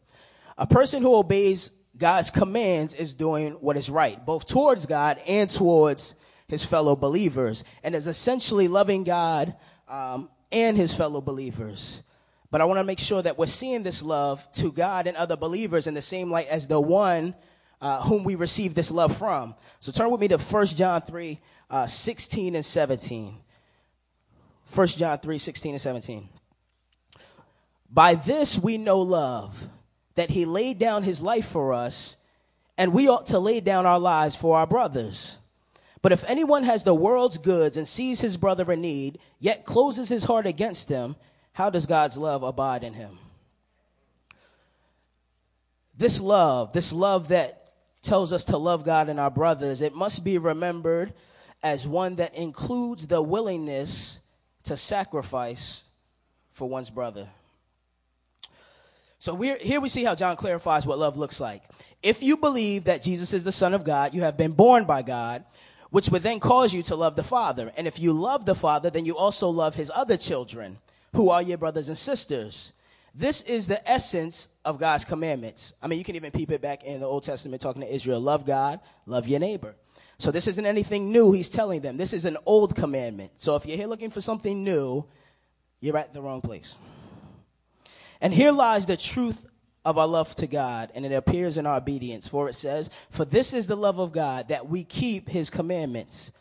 A 0.57 0.65
person 0.65 1.01
who 1.01 1.15
obeys 1.15 1.71
God's 1.97 2.29
commands 2.29 2.93
is 2.93 3.13
doing 3.13 3.53
what 3.53 3.77
is 3.77 3.89
right, 3.89 4.23
both 4.25 4.45
towards 4.45 4.85
God 4.85 5.19
and 5.27 5.49
towards 5.49 6.15
his 6.47 6.63
fellow 6.63 6.95
believers, 6.95 7.63
and 7.83 7.95
is 7.95 8.07
essentially 8.07 8.67
loving 8.67 9.03
God 9.03 9.55
um, 9.87 10.29
and 10.51 10.77
his 10.77 10.93
fellow 10.93 11.21
believers. 11.21 12.03
But 12.51 12.61
I 12.61 12.65
want 12.65 12.79
to 12.79 12.83
make 12.83 12.99
sure 12.99 13.21
that 13.21 13.37
we're 13.37 13.47
seeing 13.47 13.83
this 13.83 14.03
love 14.03 14.49
to 14.53 14.71
God 14.71 15.07
and 15.07 15.17
other 15.17 15.35
believers 15.35 15.87
in 15.87 15.93
the 15.93 16.01
same 16.01 16.29
light 16.29 16.47
as 16.47 16.67
the 16.67 16.79
one 16.79 17.35
uh, 17.81 18.01
whom 18.01 18.23
we 18.23 18.35
receive 18.35 18.75
this 18.75 18.91
love 18.91 19.15
from. 19.15 19.55
So 19.79 19.91
turn 19.91 20.09
with 20.11 20.21
me 20.21 20.27
to 20.29 20.37
1 20.37 20.65
John 20.67 21.01
3 21.01 21.39
uh, 21.69 21.87
16 21.87 22.55
and 22.55 22.65
17. 22.65 23.35
1 24.73 24.87
John 24.87 25.19
3 25.19 25.37
16 25.37 25.73
and 25.73 25.81
17. 25.81 26.29
By 27.89 28.15
this 28.15 28.59
we 28.59 28.77
know 28.77 28.99
love, 28.99 29.67
that 30.15 30.31
he 30.31 30.45
laid 30.45 30.79
down 30.79 31.03
his 31.03 31.21
life 31.21 31.45
for 31.45 31.73
us, 31.73 32.17
and 32.77 32.93
we 32.93 33.07
ought 33.07 33.27
to 33.27 33.39
lay 33.39 33.59
down 33.59 33.85
our 33.85 33.99
lives 33.99 34.35
for 34.35 34.57
our 34.57 34.67
brothers. 34.67 35.37
But 36.01 36.11
if 36.11 36.23
anyone 36.29 36.63
has 36.63 36.83
the 36.83 36.93
world's 36.93 37.37
goods 37.37 37.77
and 37.77 37.87
sees 37.87 38.21
his 38.21 38.37
brother 38.37 38.71
in 38.71 38.81
need, 38.81 39.19
yet 39.39 39.65
closes 39.65 40.09
his 40.09 40.23
heart 40.23 40.45
against 40.45 40.89
him, 40.89 41.15
how 41.53 41.69
does 41.69 41.85
God's 41.85 42.17
love 42.17 42.43
abide 42.43 42.83
in 42.83 42.93
him? 42.93 43.17
This 45.97 46.19
love, 46.19 46.73
this 46.73 46.91
love 46.91 47.29
that 47.29 47.71
tells 48.01 48.33
us 48.33 48.43
to 48.45 48.57
love 48.57 48.83
God 48.83 49.09
and 49.09 49.19
our 49.19 49.31
brothers, 49.31 49.81
it 49.81 49.95
must 49.95 50.23
be 50.23 50.37
remembered 50.37 51.13
as 51.63 51.87
one 51.87 52.17
that 52.17 52.35
includes 52.35 53.07
the 53.07 53.21
willingness 53.21 54.19
to 54.63 54.77
sacrifice 54.77 55.85
for 56.51 56.69
one's 56.69 56.89
brother. 56.89 57.27
So 59.19 59.35
here 59.37 59.81
we 59.81 59.89
see 59.89 60.03
how 60.03 60.15
John 60.15 60.35
clarifies 60.35 60.85
what 60.85 60.99
love 60.99 61.17
looks 61.17 61.39
like. 61.39 61.63
If 62.03 62.21
you 62.21 62.37
believe 62.37 62.83
that 62.83 63.01
Jesus 63.01 63.33
is 63.33 63.43
the 63.43 63.51
Son 63.51 63.73
of 63.73 63.83
God, 63.83 64.13
you 64.13 64.21
have 64.21 64.37
been 64.37 64.51
born 64.51 64.85
by 64.85 65.01
God, 65.01 65.43
which 65.89 66.09
would 66.09 66.21
then 66.21 66.39
cause 66.39 66.73
you 66.73 66.83
to 66.83 66.95
love 66.95 67.15
the 67.15 67.23
Father. 67.23 67.71
And 67.77 67.87
if 67.87 67.97
you 67.99 68.11
love 68.13 68.45
the 68.45 68.53
Father, 68.55 68.89
then 68.89 69.05
you 69.05 69.17
also 69.17 69.49
love 69.49 69.75
his 69.75 69.91
other 69.95 70.17
children, 70.17 70.77
who 71.13 71.29
are 71.29 71.41
your 71.41 71.57
brothers 71.57 71.87
and 71.87 71.97
sisters. 71.97 72.73
This 73.15 73.41
is 73.43 73.65
the 73.67 73.89
essence 73.89 74.49
of 74.65 74.77
God's 74.77 75.05
commandments. 75.05 75.73
I 75.81 75.87
mean, 75.87 75.97
you 75.97 76.05
can 76.05 76.17
even 76.17 76.31
peep 76.31 76.51
it 76.51 76.61
back 76.61 76.83
in 76.83 76.99
the 76.99 77.05
Old 77.05 77.23
Testament 77.23 77.61
talking 77.61 77.81
to 77.81 77.91
Israel 77.91 78.19
love 78.19 78.45
God, 78.45 78.81
love 79.05 79.27
your 79.27 79.39
neighbor. 79.39 79.75
So 80.17 80.31
this 80.31 80.47
isn't 80.47 80.65
anything 80.65 81.11
new 81.11 81.31
he's 81.31 81.49
telling 81.49 81.81
them. 81.81 81.97
This 81.97 82.13
is 82.13 82.25
an 82.25 82.37
old 82.45 82.75
commandment. 82.75 83.31
So 83.37 83.55
if 83.55 83.65
you're 83.65 83.77
here 83.77 83.87
looking 83.87 84.09
for 84.09 84.21
something 84.21 84.63
new, 84.63 85.05
you're 85.79 85.97
at 85.97 86.13
the 86.13 86.21
wrong 86.21 86.41
place. 86.41 86.77
And 88.21 88.33
here 88.33 88.51
lies 88.51 88.85
the 88.85 88.97
truth 88.97 89.45
of 89.83 89.97
our 89.97 90.07
love 90.07 90.33
to 90.35 90.47
God, 90.47 90.91
and 90.95 91.05
it 91.05 91.11
appears 91.11 91.57
in 91.57 91.67
our 91.67 91.77
obedience. 91.77 92.27
For 92.27 92.49
it 92.49 92.55
says, 92.55 92.89
For 93.11 93.23
this 93.23 93.53
is 93.53 93.67
the 93.67 93.77
love 93.77 93.99
of 93.99 94.11
God, 94.11 94.47
that 94.49 94.67
we 94.67 94.83
keep 94.83 95.29
his 95.29 95.49
commandments. 95.49 96.31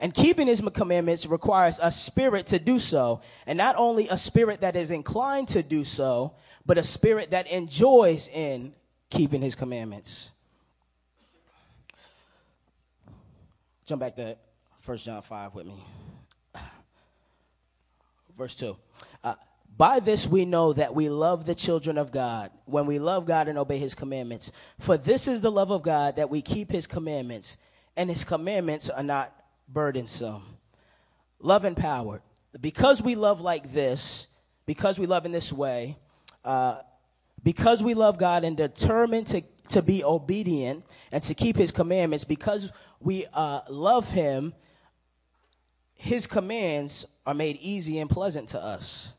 And 0.00 0.12
keeping 0.12 0.46
his 0.46 0.60
commandments 0.60 1.26
requires 1.26 1.78
a 1.82 1.90
spirit 1.90 2.46
to 2.46 2.58
do 2.58 2.78
so. 2.78 3.20
And 3.46 3.56
not 3.56 3.76
only 3.76 4.08
a 4.08 4.16
spirit 4.16 4.62
that 4.62 4.74
is 4.74 4.90
inclined 4.90 5.48
to 5.48 5.62
do 5.62 5.84
so, 5.84 6.34
but 6.66 6.78
a 6.78 6.82
spirit 6.82 7.30
that 7.30 7.46
enjoys 7.46 8.28
in 8.28 8.74
keeping 9.10 9.40
his 9.40 9.54
commandments. 9.54 10.32
Jump 13.86 14.00
back 14.00 14.16
to 14.16 14.36
1 14.84 14.96
John 14.98 15.22
5 15.22 15.54
with 15.54 15.66
me. 15.66 15.84
Verse 18.36 18.54
2. 18.56 18.76
By 19.76 19.98
this 19.98 20.26
we 20.28 20.44
know 20.44 20.72
that 20.72 20.94
we 20.94 21.08
love 21.08 21.46
the 21.46 21.54
children 21.54 21.98
of 21.98 22.12
God, 22.12 22.50
when 22.64 22.86
we 22.86 22.98
love 22.98 23.26
God 23.26 23.48
and 23.48 23.58
obey 23.58 23.78
his 23.78 23.94
commandments. 23.94 24.52
For 24.78 24.96
this 24.96 25.26
is 25.26 25.40
the 25.40 25.50
love 25.50 25.70
of 25.70 25.82
God, 25.82 26.16
that 26.16 26.30
we 26.30 26.42
keep 26.42 26.70
his 26.70 26.86
commandments, 26.86 27.56
and 27.96 28.08
his 28.08 28.24
commandments 28.24 28.88
are 28.88 29.02
not 29.02 29.32
burdensome. 29.68 30.42
Love 31.40 31.64
and 31.64 31.76
power. 31.76 32.22
Because 32.60 33.02
we 33.02 33.16
love 33.16 33.40
like 33.40 33.72
this, 33.72 34.28
because 34.64 34.98
we 34.98 35.06
love 35.06 35.26
in 35.26 35.32
this 35.32 35.52
way, 35.52 35.96
uh, 36.44 36.78
because 37.42 37.82
we 37.82 37.94
love 37.94 38.16
God 38.16 38.44
and 38.44 38.56
determined 38.56 39.26
to, 39.28 39.42
to 39.70 39.82
be 39.82 40.04
obedient 40.04 40.84
and 41.10 41.22
to 41.24 41.34
keep 41.34 41.56
his 41.56 41.72
commandments, 41.72 42.24
because 42.24 42.70
we 43.00 43.26
uh, 43.34 43.60
love 43.68 44.08
him, 44.10 44.54
his 45.94 46.28
commands 46.28 47.06
are 47.26 47.34
made 47.34 47.56
easy 47.60 47.98
and 47.98 48.08
pleasant 48.08 48.50
to 48.50 48.62
us. 48.62 49.14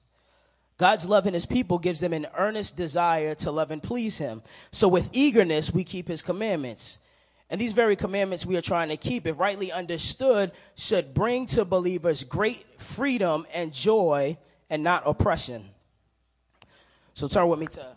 God's 0.78 1.08
love 1.08 1.26
in 1.26 1.34
his 1.34 1.46
people 1.46 1.80
gives 1.80 2.00
them 2.02 2.12
an 2.12 2.28
earnest 2.38 2.76
desire 2.76 3.34
to 3.36 3.52
love 3.52 3.72
and 3.72 3.82
please 3.82 4.18
him. 4.18 4.42
So 4.72 4.88
with 4.88 5.10
eagerness, 5.14 5.74
we 5.74 5.84
keep 5.84 6.08
his 6.08 6.22
commandments. 6.22 7.00
And 7.50 7.62
these 7.62 7.74
very 7.74 7.96
commandments 7.96 8.46
we 8.46 8.58
are 8.58 8.62
trying 8.62 8.90
to 8.90 8.98
keep, 8.98 9.26
if 9.26 9.40
rightly 9.40 9.72
understood, 9.72 10.52
should 10.76 11.14
bring 11.14 11.46
to 11.48 11.64
believers 11.64 12.24
great 12.24 12.66
freedom 12.78 13.46
and 13.54 13.72
joy 13.72 14.38
and 14.70 14.84
not 14.84 15.04
oppression. 15.06 15.64
So 17.14 17.28
turn 17.28 17.48
with 17.48 17.60
me 17.60 17.68
to 17.68 17.96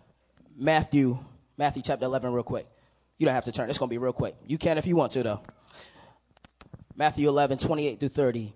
Matthew, 0.57 1.19
Matthew 1.57 1.83
chapter 1.83 2.05
11 2.05 2.33
real 2.33 2.45
quick. 2.45 2.69
You 3.17 3.27
don't 3.27 3.35
have 3.35 3.47
to 3.47 3.53
turn. 3.53 3.69
It's 3.69 3.79
going 3.79 3.89
to 3.89 3.93
be 3.93 3.99
real 3.99 4.13
quick. 4.13 4.37
You 4.47 4.59
can 4.59 4.79
if 4.79 4.87
you 4.87 4.95
want 4.95 5.13
to, 5.13 5.25
though. 5.25 5.43
Matthew 6.95 7.29
11, 7.29 7.59
28 7.59 7.99
through 7.99 8.09
30. 8.11 8.55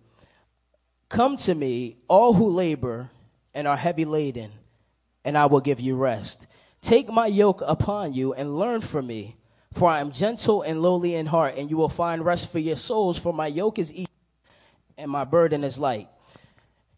Come 1.09 1.37
to 1.37 1.55
me, 1.55 1.97
all 2.07 2.35
who 2.35 2.49
labor 2.49 3.11
and 3.54 3.66
are 3.66 3.76
heavy 3.76 4.04
laden, 4.04 4.50
and 5.25 5.37
I 5.37 5.47
will 5.47 5.61
give 5.61 5.80
you 5.80 5.97
rest. 5.97 6.47
Take 6.80 7.11
my 7.11 7.26
yoke 7.26 7.62
upon 7.66 8.12
you 8.12 8.35
and 8.35 8.59
learn 8.59 8.80
from 8.80 9.06
me, 9.06 9.37
for 9.73 9.88
I 9.88 10.00
am 10.00 10.11
gentle 10.11 10.62
and 10.62 10.82
lowly 10.82 11.14
in 11.14 11.26
heart, 11.26 11.54
and 11.56 11.71
you 11.71 11.76
will 11.76 11.88
find 11.88 12.25
rest 12.25 12.50
for 12.50 12.59
your 12.59 12.76
souls, 12.76 13.18
for 13.18 13.32
my 13.32 13.47
yoke 13.47 13.78
is 13.78 13.92
easy 13.92 14.09
and 14.99 15.11
my 15.11 15.25
burden 15.25 15.64
is 15.64 15.78
light. 15.78 16.09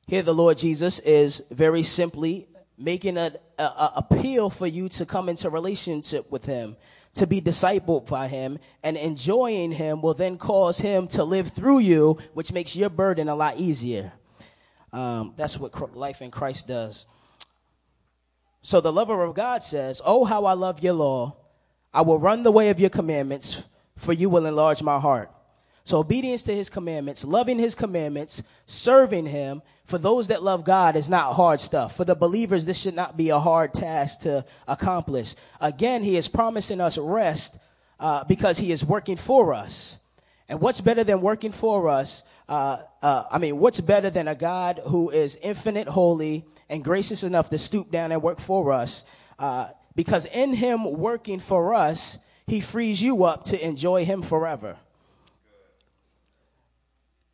Here, 0.07 0.23
the 0.23 0.35
Lord 0.35 0.59
Jesus 0.59 0.99
is 0.99 1.43
very 1.51 1.83
simply 1.83 2.49
making 2.77 3.17
an 3.17 3.37
appeal 3.59 4.51
for 4.51 4.67
you 4.67 4.89
to 4.91 5.07
come 5.07 5.29
into 5.29 5.49
relationship 5.49 6.31
with 6.31 6.45
Him 6.45 6.77
to 7.15 7.27
be 7.27 7.41
discipled 7.41 8.09
by 8.09 8.29
him 8.29 8.59
and 8.83 8.97
enjoying 8.97 9.73
him 9.73 10.03
will 10.03 10.15
then 10.15 10.37
cause 10.37 10.79
him 10.79 11.07
to 11.09 11.25
live 11.25 11.49
through 11.49 11.79
you, 11.79 12.19
which 12.35 12.53
makes 12.53 12.77
your 12.77 12.91
burden 12.91 13.29
a 13.29 13.35
lot 13.35 13.57
easier. 13.57 14.13
Um, 14.95 15.35
that's 15.37 15.59
what 15.59 15.97
life 15.97 16.23
in 16.23 16.31
Christ 16.31 16.69
does. 16.69 17.07
So 18.63 18.81
the 18.81 18.93
lover 18.93 19.25
of 19.25 19.35
God 19.35 19.63
says, 19.63 20.01
Oh, 20.05 20.25
how 20.25 20.45
I 20.45 20.53
love 20.53 20.83
your 20.85 20.93
law. 20.93 21.37
I 21.93 22.03
will 22.03 22.19
run 22.19 22.45
the 22.45 22.53
way 22.53 22.71
of 22.71 22.79
your 22.79 22.91
commandments, 22.91 23.69
for 23.97 24.13
you 24.13 24.31
will 24.31 24.47
enlarge 24.47 24.85
my 24.85 25.01
heart. 25.01 25.33
So 25.83 25.99
obedience 25.99 26.45
to 26.45 26.55
his 26.55 26.71
commandments, 26.71 27.25
loving 27.25 27.59
his 27.59 27.75
commandments, 27.75 28.43
serving 28.67 29.27
him, 29.27 29.63
for 29.85 29.99
those 29.99 30.29
that 30.29 30.45
love 30.45 30.65
God 30.65 30.97
is 30.97 31.11
not 31.11 31.35
hard 31.35 31.61
stuff. 31.61 31.97
For 31.97 32.05
the 32.05 32.15
believers, 32.15 32.65
this 32.65 32.79
should 32.79 32.95
not 32.95 33.17
be 33.17 33.31
a 33.31 33.39
hard 33.39 33.75
task 33.75 34.21
to 34.21 34.45
accomplish. 34.69 35.35
Again, 35.61 36.05
he 36.05 36.17
is 36.17 36.29
promising 36.29 36.81
us 36.81 36.97
rest 36.97 37.59
uh, 37.99 38.23
because 38.25 38.59
he 38.59 38.71
is 38.71 38.85
working 38.85 39.17
for 39.17 39.55
us. 39.55 39.99
And 40.49 40.61
what's 40.61 40.81
better 40.81 41.05
than 41.05 41.21
working 41.21 41.53
for 41.53 41.89
us? 41.89 42.23
Uh, 42.49 42.83
uh, 43.03 43.25
I 43.31 43.39
mean, 43.39 43.59
what's 43.59 43.81
better 43.81 44.11
than 44.11 44.29
a 44.29 44.35
God 44.35 44.81
who 44.87 45.11
is 45.11 45.37
infinite, 45.37 45.89
holy, 45.89 46.45
and 46.69 46.85
gracious 46.85 47.23
enough 47.23 47.51
to 47.51 47.59
stoop 47.59 47.91
down 47.91 48.13
and 48.13 48.23
work 48.23 48.39
for 48.39 48.73
us? 48.73 49.05
Uh, 49.39 49.69
because 49.95 50.27
in 50.27 50.53
him 50.53 50.85
working 50.85 51.41
for 51.41 51.75
us, 51.75 52.19
he 52.47 52.61
frees 52.61 53.03
you 53.03 53.25
up 53.25 53.45
to 53.45 53.67
enjoy 53.67 54.05
him 54.05 54.23
forever. 54.23 54.77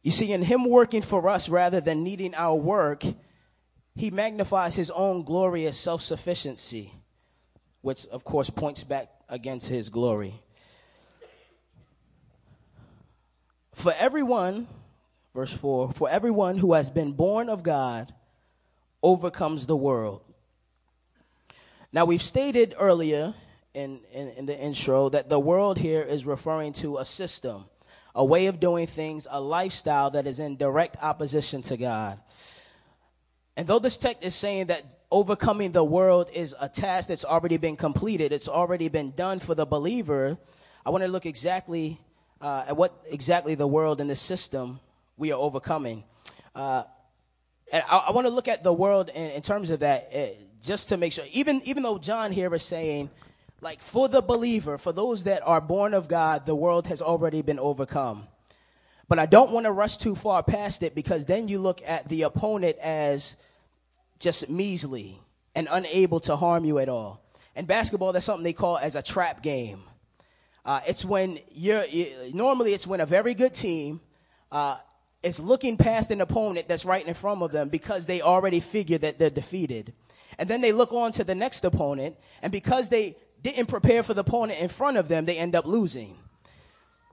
You 0.02 0.10
see, 0.10 0.32
in 0.32 0.42
Him 0.42 0.64
working 0.64 1.02
for 1.02 1.28
us 1.28 1.48
rather 1.48 1.80
than 1.80 2.02
needing 2.02 2.34
our 2.34 2.54
work, 2.54 3.04
he 3.94 4.10
magnifies 4.10 4.74
his 4.74 4.90
own 4.90 5.24
glorious 5.24 5.76
self 5.78 6.00
sufficiency, 6.00 6.92
which 7.82 8.06
of 8.06 8.24
course 8.24 8.48
points 8.48 8.82
back 8.82 9.10
against 9.28 9.68
his 9.68 9.90
glory. 9.90 10.34
For 13.74 13.92
everyone, 13.98 14.68
verse 15.34 15.52
4, 15.52 15.92
for 15.92 16.08
everyone 16.08 16.58
who 16.58 16.72
has 16.72 16.90
been 16.90 17.12
born 17.12 17.48
of 17.48 17.62
God 17.62 18.12
overcomes 19.02 19.66
the 19.66 19.76
world. 19.76 20.22
Now, 21.92 22.04
we've 22.04 22.22
stated 22.22 22.74
earlier 22.78 23.34
in, 23.74 24.00
in, 24.12 24.28
in, 24.30 24.46
the 24.46 24.58
intro 24.58 25.08
that 25.08 25.28
the 25.28 25.40
world 25.40 25.78
here 25.78 26.02
is 26.02 26.26
referring 26.26 26.72
to 26.74 26.98
a 26.98 27.04
system, 27.04 27.64
a 28.14 28.24
way 28.24 28.46
of 28.46 28.60
doing 28.60 28.86
things, 28.86 29.26
a 29.30 29.40
lifestyle 29.40 30.10
that 30.10 30.26
is 30.26 30.38
in 30.38 30.56
direct 30.56 30.96
opposition 31.02 31.62
to 31.62 31.76
God. 31.76 32.20
And 33.56 33.66
though 33.66 33.78
this 33.78 33.98
text 33.98 34.24
is 34.24 34.34
saying 34.34 34.66
that 34.66 35.00
overcoming 35.10 35.72
the 35.72 35.84
world 35.84 36.28
is 36.32 36.54
a 36.60 36.68
task 36.68 37.08
that's 37.08 37.24
already 37.24 37.56
been 37.56 37.76
completed, 37.76 38.32
it's 38.32 38.48
already 38.48 38.88
been 38.88 39.12
done 39.12 39.38
for 39.38 39.54
the 39.54 39.66
believer, 39.66 40.38
I 40.84 40.90
want 40.90 41.02
to 41.04 41.08
look 41.08 41.26
exactly 41.26 42.00
uh, 42.40 42.64
at 42.68 42.76
what 42.76 42.92
exactly 43.10 43.54
the 43.54 43.66
world 43.66 44.00
and 44.00 44.08
the 44.08 44.16
system 44.16 44.80
we 45.20 45.30
are 45.30 45.38
overcoming. 45.38 46.02
Uh, 46.54 46.82
and 47.72 47.84
I, 47.88 47.98
I 48.08 48.10
want 48.10 48.26
to 48.26 48.32
look 48.32 48.48
at 48.48 48.64
the 48.64 48.72
world 48.72 49.10
in, 49.10 49.30
in 49.30 49.42
terms 49.42 49.70
of 49.70 49.80
that, 49.80 50.10
uh, 50.12 50.26
just 50.62 50.88
to 50.88 50.96
make 50.96 51.12
sure. 51.12 51.24
Even 51.32 51.60
even 51.64 51.82
though 51.82 51.98
John 51.98 52.32
here 52.32 52.52
is 52.54 52.62
saying, 52.62 53.10
like 53.60 53.80
for 53.80 54.08
the 54.08 54.22
believer, 54.22 54.78
for 54.78 54.92
those 54.92 55.24
that 55.24 55.42
are 55.46 55.60
born 55.60 55.94
of 55.94 56.08
God, 56.08 56.46
the 56.46 56.56
world 56.56 56.88
has 56.88 57.02
already 57.02 57.42
been 57.42 57.60
overcome. 57.60 58.26
But 59.08 59.18
I 59.18 59.26
don't 59.26 59.50
want 59.50 59.66
to 59.66 59.72
rush 59.72 59.98
too 59.98 60.14
far 60.14 60.42
past 60.42 60.82
it 60.82 60.94
because 60.94 61.26
then 61.26 61.48
you 61.48 61.58
look 61.58 61.82
at 61.84 62.08
the 62.08 62.22
opponent 62.22 62.76
as 62.78 63.36
just 64.18 64.48
measly 64.48 65.18
and 65.54 65.68
unable 65.70 66.20
to 66.20 66.36
harm 66.36 66.64
you 66.64 66.78
at 66.78 66.88
all. 66.88 67.20
In 67.56 67.66
basketball, 67.66 68.12
that's 68.12 68.24
something 68.24 68.44
they 68.44 68.52
call 68.52 68.78
as 68.78 68.94
a 68.94 69.02
trap 69.02 69.42
game. 69.42 69.82
Uh, 70.64 70.80
it's 70.86 71.04
when 71.04 71.38
you're 71.52 71.84
you, 71.86 72.06
normally 72.32 72.72
it's 72.72 72.86
when 72.86 73.00
a 73.00 73.06
very 73.06 73.34
good 73.34 73.52
team 73.52 74.00
uh, 74.52 74.76
is 75.22 75.40
looking 75.40 75.76
past 75.76 76.10
an 76.10 76.20
opponent 76.20 76.68
that's 76.68 76.84
right 76.84 77.06
in 77.06 77.14
front 77.14 77.42
of 77.42 77.52
them 77.52 77.68
because 77.68 78.06
they 78.06 78.22
already 78.22 78.60
figure 78.60 78.98
that 78.98 79.18
they're 79.18 79.30
defeated, 79.30 79.92
and 80.38 80.48
then 80.48 80.60
they 80.60 80.72
look 80.72 80.92
on 80.92 81.12
to 81.12 81.24
the 81.24 81.34
next 81.34 81.64
opponent, 81.64 82.16
and 82.42 82.50
because 82.52 82.88
they 82.88 83.16
didn't 83.42 83.66
prepare 83.66 84.02
for 84.02 84.14
the 84.14 84.20
opponent 84.22 84.60
in 84.60 84.68
front 84.68 84.96
of 84.96 85.08
them, 85.08 85.24
they 85.24 85.36
end 85.36 85.54
up 85.54 85.66
losing. 85.66 86.16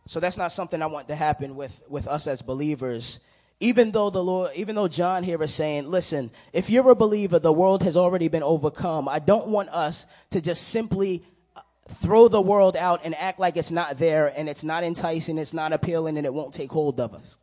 So 0.07 0.19
that's 0.19 0.37
not 0.37 0.51
something 0.51 0.81
I 0.81 0.85
want 0.85 1.09
to 1.09 1.15
happen 1.15 1.55
with 1.55 1.81
with 1.89 2.07
us 2.07 2.27
as 2.27 2.41
believers. 2.41 3.19
Even 3.59 3.91
though 3.91 4.11
the 4.11 4.23
Lord, 4.23 4.51
even 4.55 4.75
though 4.75 4.87
John 4.87 5.23
here 5.23 5.41
is 5.41 5.53
saying, 5.53 5.89
listen, 5.89 6.29
if 6.53 6.69
you're 6.69 6.91
a 6.91 6.95
believer, 6.95 7.39
the 7.39 7.51
world 7.51 7.83
has 7.83 7.97
already 7.97 8.27
been 8.27 8.43
overcome. 8.43 9.09
I 9.09 9.17
don't 9.19 9.47
want 9.47 9.69
us 9.69 10.05
to 10.29 10.39
just 10.41 10.67
simply 10.67 11.25
uh, 11.55 11.61
throw 11.89 12.27
the 12.27 12.41
world 12.41 12.77
out 12.77 13.01
and 13.03 13.15
act 13.15 13.39
like 13.39 13.57
it's 13.57 13.71
not 13.71 13.97
there 13.97 14.31
and 14.37 14.47
it's 14.47 14.63
not 14.63 14.83
enticing, 14.83 15.39
it's 15.39 15.55
not 15.55 15.73
appealing, 15.73 16.17
and 16.17 16.25
it 16.25 16.33
won't 16.33 16.53
take 16.53 16.71
hold 16.71 16.99
of 16.99 17.15
us. 17.15 17.39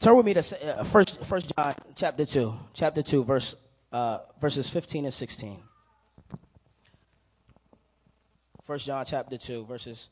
Turn 0.00 0.16
with 0.16 0.24
me 0.24 0.32
to 0.32 0.40
uh, 0.80 0.82
first, 0.82 1.22
first 1.26 1.52
John 1.54 1.74
chapter 1.94 2.24
two, 2.24 2.58
chapter 2.72 3.02
two, 3.02 3.22
verse 3.22 3.54
uh, 3.92 4.20
verses 4.40 4.66
fifteen 4.66 5.04
and 5.04 5.12
sixteen. 5.12 5.58
First 8.62 8.86
John 8.86 9.04
chapter 9.04 9.36
two, 9.36 9.66
verses 9.66 10.08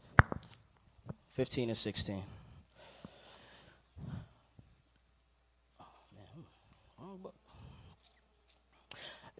fifteen 1.30 1.70
and 1.70 1.76
sixteen. 1.76 2.22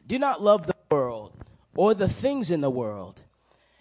Do 0.07 0.19
not 0.19 0.41
love 0.43 0.67
the 0.67 0.75
world 0.91 1.35
or 1.77 1.93
the 1.93 2.09
things 2.09 2.51
in 2.51 2.63
the 2.63 2.71
world. 2.71 3.23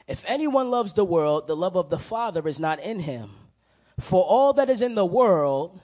If 0.05 0.25
anyone 0.27 0.69
loves 0.69 0.91
the 0.91 1.05
world, 1.05 1.47
the 1.47 1.55
love 1.55 1.77
of 1.77 1.89
the 1.89 1.97
Father 1.97 2.45
is 2.45 2.59
not 2.59 2.81
in 2.81 2.99
him. 2.99 3.29
For 3.97 4.21
all 4.21 4.51
that 4.51 4.69
is 4.69 4.81
in 4.81 4.95
the 4.95 5.05
world 5.05 5.79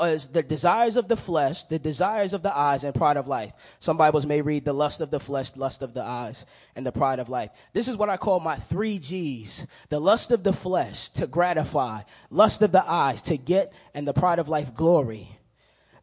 is 0.00 0.28
the 0.28 0.42
desires 0.42 0.96
of 0.96 1.08
the 1.08 1.16
flesh, 1.16 1.64
the 1.64 1.78
desires 1.78 2.32
of 2.32 2.42
the 2.42 2.56
eyes, 2.56 2.82
and 2.82 2.94
pride 2.94 3.16
of 3.16 3.28
life. 3.28 3.52
Some 3.78 3.96
Bibles 3.96 4.26
may 4.26 4.40
read 4.40 4.64
the 4.64 4.72
lust 4.72 5.00
of 5.00 5.10
the 5.10 5.20
flesh, 5.20 5.56
lust 5.56 5.82
of 5.82 5.94
the 5.94 6.02
eyes, 6.02 6.46
and 6.74 6.84
the 6.84 6.92
pride 6.92 7.18
of 7.18 7.28
life. 7.28 7.50
This 7.72 7.88
is 7.88 7.96
what 7.96 8.08
I 8.08 8.16
call 8.16 8.40
my 8.40 8.56
three 8.56 8.98
G's 8.98 9.66
the 9.90 10.00
lust 10.00 10.30
of 10.30 10.42
the 10.42 10.52
flesh 10.52 11.10
to 11.10 11.26
gratify, 11.26 12.02
lust 12.30 12.62
of 12.62 12.72
the 12.72 12.84
eyes 12.84 13.22
to 13.22 13.36
get, 13.36 13.72
and 13.94 14.08
the 14.08 14.14
pride 14.14 14.38
of 14.38 14.48
life 14.48 14.74
glory. 14.74 15.28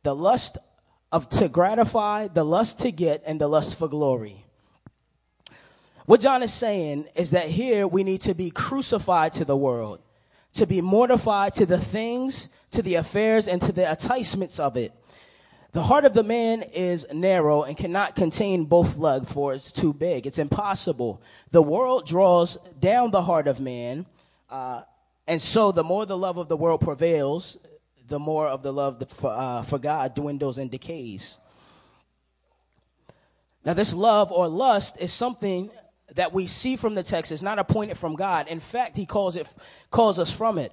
The 0.03 0.15
lust 0.15 0.57
of 1.11 1.27
to 1.29 1.49
gratify, 1.49 2.27
the 2.27 2.45
lust 2.45 2.79
to 2.79 2.91
get, 2.91 3.23
and 3.25 3.41
the 3.41 3.47
lust 3.47 3.77
for 3.77 3.87
glory. 3.87 4.45
What 6.05 6.21
John 6.21 6.41
is 6.41 6.53
saying 6.53 7.07
is 7.15 7.31
that 7.31 7.47
here 7.47 7.87
we 7.87 8.03
need 8.03 8.21
to 8.21 8.33
be 8.33 8.49
crucified 8.49 9.33
to 9.33 9.45
the 9.45 9.57
world, 9.57 9.99
to 10.53 10.65
be 10.65 10.81
mortified 10.81 11.53
to 11.53 11.65
the 11.65 11.77
things, 11.77 12.49
to 12.71 12.81
the 12.81 12.95
affairs, 12.95 13.47
and 13.47 13.61
to 13.61 13.71
the 13.71 13.89
enticements 13.89 14.59
of 14.59 14.77
it. 14.77 14.93
The 15.71 15.83
heart 15.83 16.05
of 16.05 16.15
the 16.15 16.23
man 16.23 16.63
is 16.63 17.05
narrow 17.13 17.61
and 17.61 17.77
cannot 17.77 18.15
contain 18.15 18.65
both 18.65 18.97
legs, 18.97 19.31
for 19.31 19.53
it's 19.53 19.71
too 19.71 19.93
big. 19.93 20.25
It's 20.25 20.39
impossible. 20.39 21.21
The 21.51 21.61
world 21.61 22.07
draws 22.07 22.55
down 22.79 23.11
the 23.11 23.21
heart 23.21 23.47
of 23.47 23.59
man, 23.59 24.07
uh, 24.49 24.81
and 25.27 25.39
so 25.39 25.71
the 25.71 25.83
more 25.83 26.07
the 26.07 26.17
love 26.17 26.37
of 26.37 26.49
the 26.49 26.57
world 26.57 26.81
prevails, 26.81 27.57
the 28.07 28.17
more 28.17 28.47
of 28.47 28.63
the 28.63 28.73
love 28.73 29.03
for, 29.09 29.31
uh, 29.31 29.61
for 29.61 29.77
God 29.77 30.15
dwindles 30.15 30.57
and 30.57 30.71
decays. 30.71 31.37
Now, 33.63 33.73
this 33.73 33.93
love 33.93 34.31
or 34.31 34.47
lust 34.47 34.97
is 34.99 35.13
something 35.13 35.69
that 36.15 36.33
we 36.33 36.47
see 36.47 36.75
from 36.75 36.95
the 36.95 37.03
text 37.03 37.31
is 37.31 37.43
not 37.43 37.59
appointed 37.59 37.97
from 37.97 38.15
God. 38.15 38.47
In 38.47 38.59
fact, 38.59 38.97
he 38.97 39.05
calls 39.05 39.35
it 39.35 39.53
calls 39.91 40.19
us 40.19 40.35
from 40.35 40.57
it. 40.57 40.71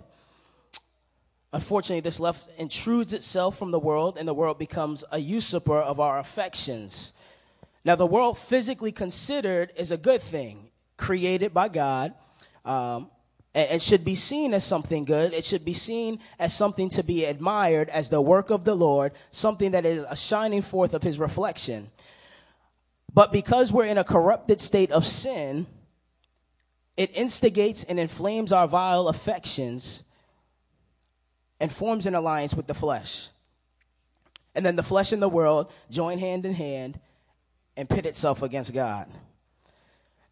Unfortunately, 1.52 2.00
this 2.00 2.20
left 2.20 2.48
intrudes 2.58 3.12
itself 3.12 3.56
from 3.56 3.70
the 3.70 3.78
world, 3.78 4.18
and 4.18 4.28
the 4.28 4.34
world 4.34 4.58
becomes 4.58 5.04
a 5.10 5.18
usurper 5.18 5.78
of 5.78 6.00
our 6.00 6.18
affections. 6.18 7.12
Now, 7.84 7.94
the 7.94 8.06
world 8.06 8.36
physically 8.36 8.92
considered 8.92 9.72
is 9.76 9.90
a 9.90 9.96
good 9.96 10.20
thing, 10.20 10.70
created 10.96 11.54
by 11.54 11.68
God, 11.68 12.14
um, 12.64 13.10
and, 13.54 13.80
should 13.80 14.04
be 14.04 14.16
seen 14.16 14.52
as 14.52 14.64
something 14.64 15.04
good. 15.04 15.32
It 15.32 15.44
should 15.44 15.64
be 15.64 15.72
seen 15.72 16.18
as 16.38 16.54
something 16.54 16.88
to 16.90 17.02
be 17.02 17.24
admired, 17.24 17.88
as 17.88 18.10
the 18.10 18.20
work 18.20 18.50
of 18.50 18.64
the 18.64 18.74
Lord, 18.74 19.12
something 19.30 19.70
that 19.70 19.86
is 19.86 20.04
a 20.10 20.16
shining 20.16 20.62
forth 20.62 20.94
of 20.94 21.02
His 21.02 21.18
reflection. 21.18 21.88
But 23.16 23.32
because 23.32 23.72
we're 23.72 23.86
in 23.86 23.96
a 23.96 24.04
corrupted 24.04 24.60
state 24.60 24.90
of 24.90 25.02
sin, 25.02 25.66
it 26.98 27.16
instigates 27.16 27.82
and 27.82 27.98
inflames 27.98 28.52
our 28.52 28.68
vile 28.68 29.08
affections 29.08 30.02
and 31.58 31.72
forms 31.72 32.04
an 32.04 32.14
alliance 32.14 32.54
with 32.54 32.66
the 32.66 32.74
flesh. 32.74 33.30
And 34.54 34.66
then 34.66 34.76
the 34.76 34.82
flesh 34.82 35.12
and 35.12 35.22
the 35.22 35.30
world 35.30 35.72
join 35.88 36.18
hand 36.18 36.44
in 36.44 36.52
hand 36.52 37.00
and 37.74 37.88
pit 37.88 38.04
itself 38.04 38.42
against 38.42 38.74
God. 38.74 39.08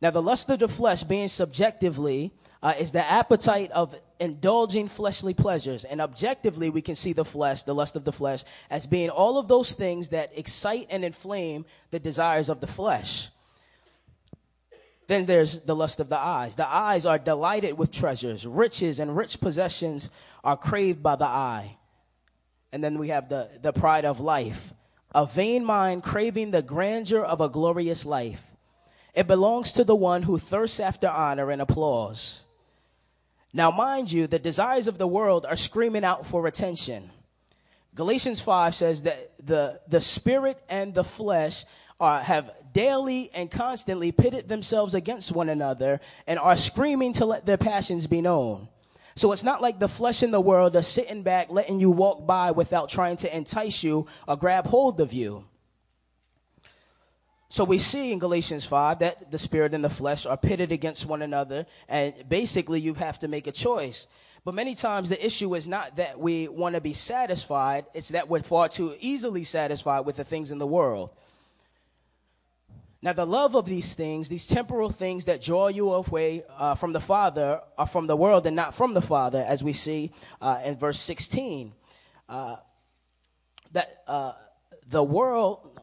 Now, 0.03 0.11
the 0.11 0.21
lust 0.21 0.51
of 0.51 0.59
the 0.59 0.69
flesh, 0.69 1.05
being 1.05 1.29
subjectively 1.29 2.33
uh, 2.63 2.75
is 2.79 2.93
the 2.93 3.11
appetite 3.11 3.71
of 3.71 3.95
indulging 4.21 4.89
fleshly 4.89 5.35
pleasures. 5.35 5.85
And 5.85 6.01
objectively, 6.01 6.71
we 6.71 6.83
can 6.83 6.95
see 6.95 7.13
the 7.13 7.25
flesh, 7.25 7.63
the 7.63 7.75
lust 7.75 7.97
of 7.97 8.05
the 8.05 8.13
flesh, 8.13 8.45
as 8.71 8.87
being 8.87 9.11
all 9.11 9.39
of 9.39 9.49
those 9.49 9.75
things 9.75 10.09
that 10.11 10.37
excite 10.37 10.87
and 10.91 11.05
inflame 11.05 11.65
the 11.91 11.99
desires 11.99 12.49
of 12.49 12.61
the 12.61 12.67
flesh. 12.67 13.31
Then 15.07 15.27
there's 15.27 15.61
the 15.61 15.77
lust 15.77 16.01
of 16.01 16.09
the 16.09 16.19
eyes. 16.19 16.57
The 16.57 16.69
eyes 16.69 17.05
are 17.05 17.19
delighted 17.19 17.77
with 17.77 17.91
treasures, 17.91 18.47
riches, 18.47 18.99
and 18.99 19.17
rich 19.17 19.41
possessions 19.41 20.11
are 20.43 20.57
craved 20.57 21.03
by 21.03 21.17
the 21.17 21.27
eye. 21.27 21.77
And 22.73 22.83
then 22.83 22.99
we 22.99 23.09
have 23.09 23.29
the, 23.29 23.51
the 23.61 23.73
pride 23.73 24.05
of 24.05 24.19
life, 24.19 24.73
a 25.15 25.27
vain 25.27 25.65
mind 25.65 26.03
craving 26.03 26.51
the 26.51 26.63
grandeur 26.63 27.23
of 27.23 27.41
a 27.41 27.49
glorious 27.49 28.07
life. 28.07 28.51
It 29.15 29.29
belongs 29.29 29.73
to 29.75 29.85
the 29.85 29.95
one 29.95 30.23
who 30.23 30.39
thirsts 30.39 30.81
after 30.81 31.09
honor 31.09 31.51
and 31.51 31.63
applause. 31.63 32.44
Now, 33.57 33.71
mind 33.71 34.11
you, 34.11 34.27
the 34.27 34.41
desires 34.41 34.89
of 34.89 34.99
the 34.99 35.07
world 35.07 35.47
are 35.47 35.57
screaming 35.57 36.05
out 36.05 36.27
for 36.27 36.49
attention. 36.49 37.09
Galatians 37.95 38.41
5 38.41 38.75
says 38.75 39.03
that 39.03 39.33
the, 39.47 39.81
the 39.87 40.01
spirit 40.01 40.61
and 40.69 40.93
the 40.93 41.05
flesh 41.05 41.65
are, 42.01 42.19
have 42.19 42.51
daily 42.73 43.31
and 43.33 43.49
constantly 43.49 44.11
pitted 44.11 44.49
themselves 44.49 44.95
against 44.95 45.31
one 45.31 45.49
another 45.49 46.01
and 46.27 46.41
are 46.41 46.57
screaming 46.57 47.13
to 47.13 47.25
let 47.25 47.47
their 47.47 47.57
passions 47.57 48.09
be 48.09 48.21
known. 48.21 48.67
So 49.15 49.31
it's 49.31 49.45
not 49.45 49.63
like 49.63 49.79
the 49.79 49.87
flesh 49.87 50.25
in 50.25 50.33
the 50.33 50.41
world 50.41 50.75
are 50.75 50.83
sitting 50.83 51.23
back, 51.23 51.49
letting 51.49 51.79
you 51.79 51.93
walk 51.93 52.27
by 52.27 52.51
without 52.51 52.89
trying 52.89 53.17
to 53.19 53.37
entice 53.37 53.85
you 53.85 54.09
or 54.27 54.37
grab 54.37 54.67
hold 54.67 55.01
of 55.01 55.13
you. 55.13 55.45
So 57.55 57.63
we 57.63 57.79
see 57.79 58.11
in 58.11 58.19
Galatians 58.19 58.65
5 58.65 58.99
that 58.99 59.31
the 59.31 59.39
spirit 59.39 59.75
and 59.75 59.85
the 59.85 59.89
flesh 59.89 60.27
are 60.27 60.37
pitted 60.37 60.73
against 60.73 61.07
one 61.07 61.23
another, 61.23 61.67
and 61.89 62.13
basically 62.29 62.81
you 62.81 62.95
have 62.95 63.21
to 63.21 63.29
make 63.29 63.47
a 63.47 63.53
choice. 63.53 64.09
But 64.45 64.57
many 64.57 64.75
times 64.75 65.09
the 65.09 65.25
issue 65.25 65.55
is 65.55 65.69
not 65.69 65.95
that 65.95 66.19
we 66.19 66.49
want 66.49 66.75
to 66.75 66.81
be 66.81 66.93
satisfied, 66.93 67.87
it's 67.95 68.09
that 68.09 68.29
we're 68.29 68.43
far 68.43 68.69
too 68.69 68.97
easily 68.99 69.45
satisfied 69.45 70.01
with 70.01 70.17
the 70.17 70.25
things 70.25 70.51
in 70.51 70.59
the 70.59 70.67
world. 70.67 71.13
Now, 73.01 73.13
the 73.13 73.25
love 73.25 73.55
of 73.55 73.67
these 73.67 73.95
things, 73.95 74.29
these 74.29 74.49
temporal 74.49 74.91
things 74.91 75.27
that 75.27 75.41
draw 75.41 75.69
you 75.69 75.93
away 75.93 76.43
uh, 76.59 76.75
from 76.75 76.93
the 76.93 77.01
Father, 77.01 77.61
are 77.79 77.87
from 77.87 78.09
the 78.09 78.17
world 78.17 78.49
and 78.49 78.57
not 78.57 78.75
from 78.75 78.95
the 78.95 79.01
Father, 79.01 79.45
as 79.47 79.63
we 79.63 79.75
see 79.75 80.11
uh, 80.41 80.59
in 80.65 80.77
verse 80.77 80.99
16. 80.99 81.73
Uh, 82.29 82.57
that 83.71 84.03
uh, 84.09 84.33
the 84.89 85.05
world, 85.05 85.74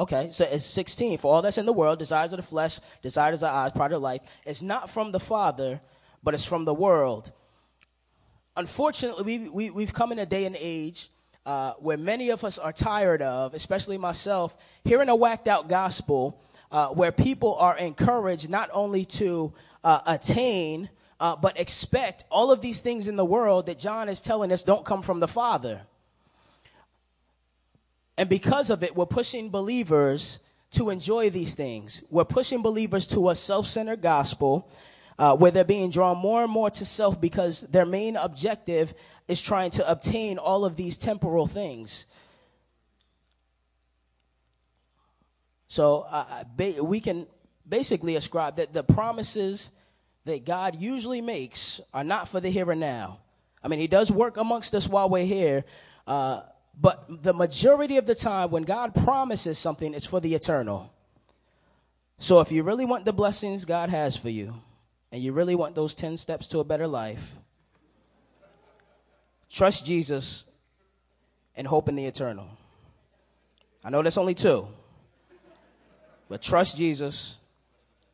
okay, 0.00 0.28
so 0.32 0.44
it's 0.50 0.64
16. 0.64 1.18
For 1.18 1.32
all 1.32 1.42
that's 1.42 1.58
in 1.58 1.66
the 1.66 1.72
world, 1.72 1.98
desires 1.98 2.32
of 2.32 2.38
the 2.38 2.42
flesh, 2.42 2.80
desires 3.02 3.42
of 3.42 3.50
the 3.50 3.54
eyes, 3.54 3.72
pride 3.72 3.92
of 3.92 4.00
life, 4.00 4.22
is 4.46 4.62
not 4.62 4.88
from 4.88 5.12
the 5.12 5.20
Father, 5.20 5.80
but 6.22 6.32
it's 6.34 6.44
from 6.44 6.64
the 6.64 6.74
world. 6.74 7.30
Unfortunately, 8.56 9.22
we, 9.22 9.48
we, 9.48 9.70
we've 9.70 9.92
come 9.92 10.10
in 10.10 10.18
a 10.18 10.26
day 10.26 10.46
and 10.46 10.56
age 10.58 11.10
uh, 11.44 11.74
where 11.74 11.98
many 11.98 12.30
of 12.30 12.44
us 12.44 12.58
are 12.58 12.72
tired 12.72 13.22
of, 13.22 13.54
especially 13.54 13.98
myself, 13.98 14.56
hearing 14.84 15.08
a 15.08 15.14
whacked 15.14 15.48
out 15.48 15.68
gospel 15.68 16.42
uh, 16.72 16.88
where 16.88 17.12
people 17.12 17.56
are 17.56 17.76
encouraged 17.76 18.48
not 18.48 18.70
only 18.72 19.04
to 19.04 19.52
uh, 19.84 20.00
attain, 20.06 20.88
uh, 21.20 21.36
but 21.36 21.60
expect 21.60 22.24
all 22.30 22.50
of 22.50 22.62
these 22.62 22.80
things 22.80 23.06
in 23.06 23.16
the 23.16 23.24
world 23.24 23.66
that 23.66 23.78
John 23.78 24.08
is 24.08 24.20
telling 24.20 24.50
us 24.50 24.62
don't 24.62 24.84
come 24.84 25.02
from 25.02 25.20
the 25.20 25.28
Father. 25.28 25.82
And 28.20 28.28
because 28.28 28.68
of 28.68 28.82
it, 28.82 28.94
we're 28.94 29.06
pushing 29.06 29.48
believers 29.48 30.40
to 30.72 30.90
enjoy 30.90 31.30
these 31.30 31.54
things. 31.54 32.02
We're 32.10 32.26
pushing 32.26 32.60
believers 32.60 33.06
to 33.06 33.30
a 33.30 33.34
self 33.34 33.64
centered 33.64 34.02
gospel 34.02 34.70
uh, 35.18 35.34
where 35.38 35.50
they're 35.50 35.64
being 35.64 35.88
drawn 35.88 36.18
more 36.18 36.42
and 36.42 36.52
more 36.52 36.68
to 36.68 36.84
self 36.84 37.18
because 37.18 37.62
their 37.62 37.86
main 37.86 38.16
objective 38.16 38.92
is 39.26 39.40
trying 39.40 39.70
to 39.70 39.90
obtain 39.90 40.36
all 40.36 40.66
of 40.66 40.76
these 40.76 40.98
temporal 40.98 41.46
things. 41.46 42.04
So 45.68 46.04
uh, 46.10 46.44
ba- 46.54 46.84
we 46.84 47.00
can 47.00 47.26
basically 47.66 48.16
ascribe 48.16 48.56
that 48.56 48.74
the 48.74 48.82
promises 48.82 49.70
that 50.26 50.44
God 50.44 50.76
usually 50.76 51.22
makes 51.22 51.80
are 51.94 52.04
not 52.04 52.28
for 52.28 52.38
the 52.38 52.50
here 52.50 52.70
and 52.70 52.80
now. 52.80 53.20
I 53.64 53.68
mean, 53.68 53.80
He 53.80 53.86
does 53.86 54.12
work 54.12 54.36
amongst 54.36 54.74
us 54.74 54.86
while 54.86 55.08
we're 55.08 55.24
here, 55.24 55.64
uh, 56.06 56.42
but 56.80 57.22
the 57.22 57.34
majority 57.34 57.98
of 57.98 58.06
the 58.06 58.14
time, 58.14 58.50
when 58.50 58.62
God 58.62 58.94
promises 58.94 59.58
something, 59.58 59.92
it's 59.92 60.06
for 60.06 60.18
the 60.18 60.34
eternal. 60.34 60.92
So 62.18 62.40
if 62.40 62.50
you 62.50 62.62
really 62.62 62.86
want 62.86 63.04
the 63.04 63.12
blessings 63.12 63.64
God 63.66 63.90
has 63.90 64.16
for 64.16 64.30
you, 64.30 64.54
and 65.12 65.20
you 65.20 65.32
really 65.32 65.54
want 65.54 65.74
those 65.74 65.92
10 65.94 66.16
steps 66.16 66.48
to 66.48 66.60
a 66.60 66.64
better 66.64 66.86
life, 66.86 67.34
trust 69.50 69.84
Jesus 69.84 70.46
and 71.54 71.66
hope 71.66 71.88
in 71.88 71.96
the 71.96 72.06
eternal. 72.06 72.48
I 73.84 73.90
know 73.90 74.00
that's 74.00 74.18
only 74.18 74.34
two, 74.34 74.66
but 76.28 76.40
trust 76.40 76.78
Jesus 76.78 77.38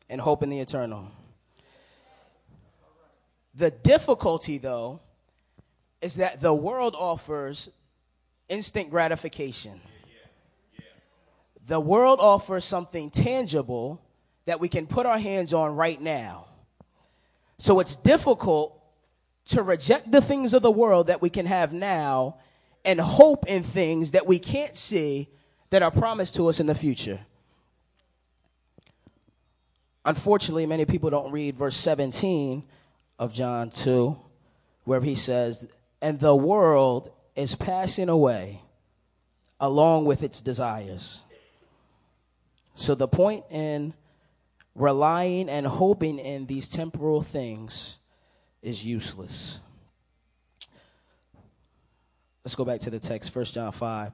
and 0.09 0.19
hope 0.19 0.43
in 0.43 0.49
the 0.49 0.59
eternal. 0.59 1.07
The 3.55 3.71
difficulty, 3.71 4.57
though, 4.57 4.99
is 6.01 6.15
that 6.15 6.41
the 6.41 6.53
world 6.53 6.95
offers 6.97 7.69
instant 8.49 8.89
gratification. 8.89 9.81
The 11.65 11.79
world 11.79 12.19
offers 12.21 12.63
something 12.63 13.09
tangible 13.09 14.01
that 14.45 14.59
we 14.59 14.69
can 14.69 14.87
put 14.87 15.05
our 15.05 15.19
hands 15.19 15.53
on 15.53 15.75
right 15.75 15.99
now. 15.99 16.45
So 17.57 17.79
it's 17.79 17.95
difficult 17.95 18.81
to 19.45 19.61
reject 19.63 20.11
the 20.11 20.21
things 20.21 20.53
of 20.53 20.61
the 20.61 20.71
world 20.71 21.07
that 21.07 21.21
we 21.21 21.29
can 21.29 21.45
have 21.45 21.73
now 21.73 22.37
and 22.85 22.99
hope 22.99 23.47
in 23.47 23.63
things 23.63 24.11
that 24.11 24.25
we 24.25 24.39
can't 24.39 24.77
see 24.77 25.27
that 25.69 25.83
are 25.83 25.91
promised 25.91 26.35
to 26.35 26.47
us 26.47 26.59
in 26.59 26.67
the 26.67 26.75
future. 26.75 27.19
Unfortunately, 30.05 30.65
many 30.65 30.85
people 30.85 31.09
don't 31.09 31.31
read 31.33 31.55
verse 31.55 31.75
17 31.75 32.63
of 33.19 33.33
John 33.33 33.69
2, 33.69 34.17
where 34.85 35.01
he 35.01 35.15
says, 35.15 35.67
And 36.01 36.17
the 36.19 36.35
world 36.35 37.11
is 37.37 37.55
passing 37.55 38.09
away 38.09 38.61
along 39.59 40.05
with 40.05 40.23
its 40.23 40.41
desires. 40.41 41.21
So 42.75 42.95
the 42.95 43.07
point 43.07 43.45
in 43.49 43.93
relying 44.75 45.47
and 45.47 45.65
hoping 45.65 46.19
in 46.19 46.47
these 46.47 46.67
temporal 46.67 47.21
things 47.21 47.99
is 48.61 48.85
useless. 48.85 49.59
Let's 52.43 52.55
go 52.55 52.65
back 52.65 52.79
to 52.81 52.89
the 52.89 52.99
text, 52.99 53.35
1 53.35 53.45
John 53.45 53.71
5, 53.71 54.11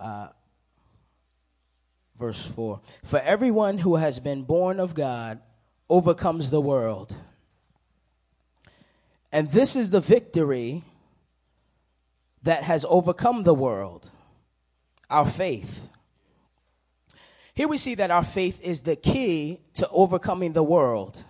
uh, 0.00 0.28
verse 2.18 2.46
4. 2.46 2.80
For 3.04 3.20
everyone 3.20 3.78
who 3.78 3.96
has 3.96 4.20
been 4.20 4.42
born 4.42 4.78
of 4.78 4.94
God 4.94 5.40
overcomes 5.88 6.50
the 6.50 6.60
world. 6.60 7.16
And 9.30 9.48
this 9.50 9.74
is 9.74 9.90
the 9.90 10.00
victory 10.00 10.84
that 12.42 12.62
has 12.64 12.84
overcome 12.88 13.42
the 13.42 13.54
world 13.54 14.10
our 15.12 15.26
faith. 15.26 15.86
Here 17.54 17.68
we 17.68 17.76
see 17.76 17.94
that 17.96 18.10
our 18.10 18.24
faith 18.24 18.62
is 18.62 18.80
the 18.80 18.96
key 18.96 19.60
to 19.74 19.86
overcoming 19.90 20.54
the 20.54 20.62
world. 20.62 21.22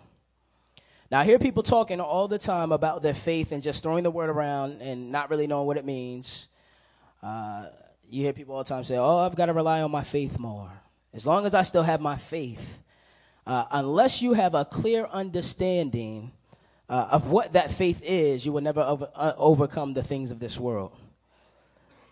Now, 1.10 1.20
I 1.20 1.24
hear 1.24 1.38
people 1.38 1.64
talking 1.64 2.00
all 2.00 2.28
the 2.28 2.38
time 2.38 2.70
about 2.70 3.02
their 3.02 3.12
faith 3.12 3.50
and 3.50 3.60
just 3.60 3.82
throwing 3.82 4.04
the 4.04 4.10
word 4.10 4.30
around 4.30 4.80
and 4.80 5.10
not 5.10 5.30
really 5.30 5.48
knowing 5.48 5.66
what 5.66 5.76
it 5.76 5.84
means. 5.84 6.48
Uh, 7.22 7.66
you 8.08 8.22
hear 8.22 8.32
people 8.32 8.54
all 8.54 8.62
the 8.62 8.68
time 8.68 8.84
say, 8.84 8.96
Oh, 8.96 9.18
I've 9.18 9.34
got 9.34 9.46
to 9.46 9.52
rely 9.52 9.82
on 9.82 9.90
my 9.90 10.02
faith 10.02 10.38
more. 10.38 10.70
As 11.12 11.26
long 11.26 11.44
as 11.44 11.54
I 11.54 11.62
still 11.62 11.82
have 11.82 12.00
my 12.00 12.16
faith, 12.16 12.82
uh, 13.46 13.64
unless 13.72 14.22
you 14.22 14.32
have 14.34 14.54
a 14.54 14.64
clear 14.64 15.06
understanding 15.12 16.32
uh, 16.88 17.08
of 17.10 17.28
what 17.30 17.54
that 17.54 17.72
faith 17.72 18.00
is, 18.04 18.46
you 18.46 18.52
will 18.52 18.60
never 18.60 18.80
over, 18.80 19.10
uh, 19.14 19.32
overcome 19.36 19.92
the 19.92 20.02
things 20.02 20.30
of 20.30 20.38
this 20.38 20.58
world. 20.58 20.96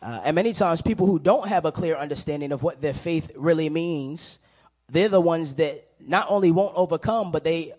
Uh, 0.02 0.20
and 0.24 0.34
many 0.34 0.52
times, 0.52 0.80
people 0.80 1.06
who 1.06 1.18
don't 1.18 1.48
have 1.48 1.64
a 1.64 1.72
clear 1.72 1.96
understanding 1.96 2.52
of 2.52 2.62
what 2.62 2.80
their 2.80 2.94
faith 2.94 3.30
really 3.36 3.68
means, 3.68 4.38
they're 4.88 5.08
the 5.08 5.20
ones 5.20 5.56
that 5.56 5.86
not 6.00 6.26
only 6.30 6.50
won't 6.50 6.74
overcome, 6.74 7.30
but 7.30 7.44
they 7.44 7.72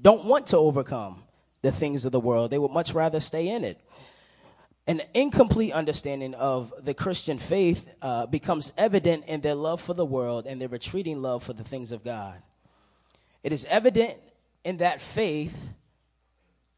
don't 0.00 0.24
want 0.24 0.48
to 0.48 0.56
overcome 0.56 1.22
the 1.62 1.70
things 1.70 2.04
of 2.04 2.12
the 2.12 2.20
world. 2.20 2.50
They 2.50 2.58
would 2.58 2.72
much 2.72 2.94
rather 2.94 3.20
stay 3.20 3.48
in 3.48 3.64
it. 3.64 3.80
An 4.88 5.00
incomplete 5.14 5.72
understanding 5.72 6.34
of 6.34 6.72
the 6.84 6.92
Christian 6.92 7.38
faith 7.38 7.94
uh, 8.02 8.26
becomes 8.26 8.72
evident 8.76 9.26
in 9.26 9.40
their 9.40 9.54
love 9.54 9.80
for 9.80 9.94
the 9.94 10.04
world 10.04 10.46
and 10.46 10.60
their 10.60 10.68
retreating 10.68 11.22
love 11.22 11.44
for 11.44 11.52
the 11.52 11.62
things 11.62 11.92
of 11.92 12.02
God. 12.02 12.42
It 13.44 13.52
is 13.52 13.64
evident 13.66 14.18
in 14.64 14.78
that 14.78 15.00
faith 15.00 15.68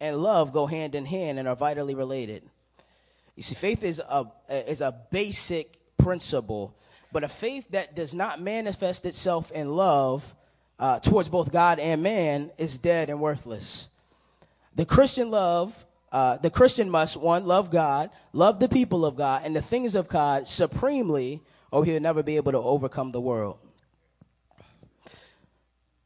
and 0.01 0.23
love 0.23 0.53
go 0.53 0.67
hand 0.67 0.95
in 0.95 1.07
hand 1.07 1.39
and 1.39 1.49
are 1.49 1.57
vitally 1.57 1.95
related. 1.95 2.43
You 3.37 3.43
see, 3.43 3.55
faith 3.55 3.83
is 3.83 4.01
a, 4.01 4.27
is 4.49 4.81
a 4.81 4.95
basic 5.11 5.79
principle, 5.99 6.77
but 7.13 7.25
a 7.25 7.29
faith 7.29 7.71
that 7.71 7.97
does 7.97 8.15
not 8.15 8.41
manifest 8.41 9.07
itself 9.07 9.51
in 9.51 9.75
love 9.75 10.35
uh, 10.79 10.99
towards 11.01 11.29
both 11.29 11.53
God 11.53 11.79
and 11.79 12.03
man 12.03 12.51
is 12.59 12.79
dead 12.79 13.11
and 13.11 13.21
worthless. 13.21 13.89
The 14.75 14.85
Christian 14.85 15.31
love, 15.31 15.85
uh, 16.11 16.37
the 16.39 16.51
Christian 16.51 16.91
must, 16.91 17.17
one, 17.17 17.47
love 17.47 17.71
God, 17.71 18.11
love 18.33 18.61
the 18.61 18.69
people 18.69 19.05
of 19.05 19.17
God, 19.17 19.43
and 19.45 19.55
the 19.55 19.63
things 19.63 19.95
of 19.95 20.09
God 20.09 20.47
supremely, 20.49 21.41
or 21.71 21.85
he'll 21.85 22.01
never 22.01 22.23
be 22.23 22.37
able 22.37 22.53
to 22.53 22.59
overcome 22.59 23.13
the 23.13 23.21
world. 23.21 23.59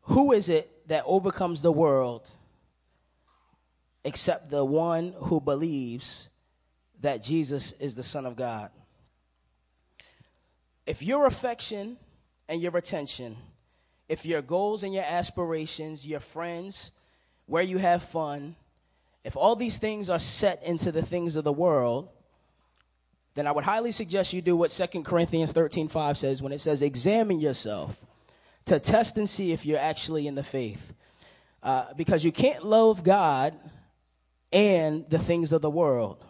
Who 0.02 0.32
is 0.32 0.48
it 0.48 0.88
that 0.88 1.02
overcomes 1.06 1.60
the 1.60 1.72
world 1.72 2.30
except 4.04 4.50
the 4.50 4.64
one 4.64 5.14
who 5.16 5.40
believes 5.40 6.30
that 7.00 7.22
Jesus 7.22 7.72
is 7.72 7.94
the 7.94 8.02
Son 8.02 8.26
of 8.26 8.37
God. 8.37 8.70
If 10.87 11.02
your 11.02 11.26
affection 11.26 11.96
and 12.48 12.61
your 12.61 12.76
attention, 12.76 13.37
if 14.08 14.24
your 14.24 14.42
goals 14.42 14.82
and 14.82 14.94
your 14.94 15.04
aspirations, 15.04 16.06
your 16.06 16.20
friends, 16.20 16.92
where 17.46 17.62
you 17.62 17.78
have 17.78 18.02
fun, 18.02 18.56
if 19.24 19.37
all 19.37 19.54
these 19.56 19.78
things 19.78 20.08
are 20.08 20.18
set 20.18 20.62
into 20.62 20.90
the 20.90 21.02
things 21.02 21.37
of 21.37 21.44
the 21.44 21.52
world, 21.52 22.08
then 23.34 23.46
I 23.46 23.52
would 23.52 23.64
highly 23.64 23.92
suggest 23.92 24.32
you 24.32 24.42
do 24.42 24.56
what 24.56 24.70
2 24.70 25.02
Corinthians 25.02 25.52
13 25.52 25.88
5 25.88 26.18
says 26.18 26.42
when 26.42 26.52
it 26.52 26.61
says, 26.61 26.82
Examine 26.82 27.38
yourself 27.38 28.04
to 28.64 28.80
test 28.80 29.16
and 29.18 29.28
see 29.28 29.52
if 29.52 29.66
you're 29.66 29.78
actually 29.78 30.26
in 30.26 30.34
the 30.34 30.42
faith. 30.42 30.92
Uh, 31.62 31.87
because 31.96 32.24
you 32.24 32.32
can't 32.32 32.64
love 32.64 33.02
God 33.02 33.54
and 34.52 35.08
the 35.11 35.18
things 35.18 35.52
of 35.52 35.61
the 35.61 35.70
world. 35.70 36.24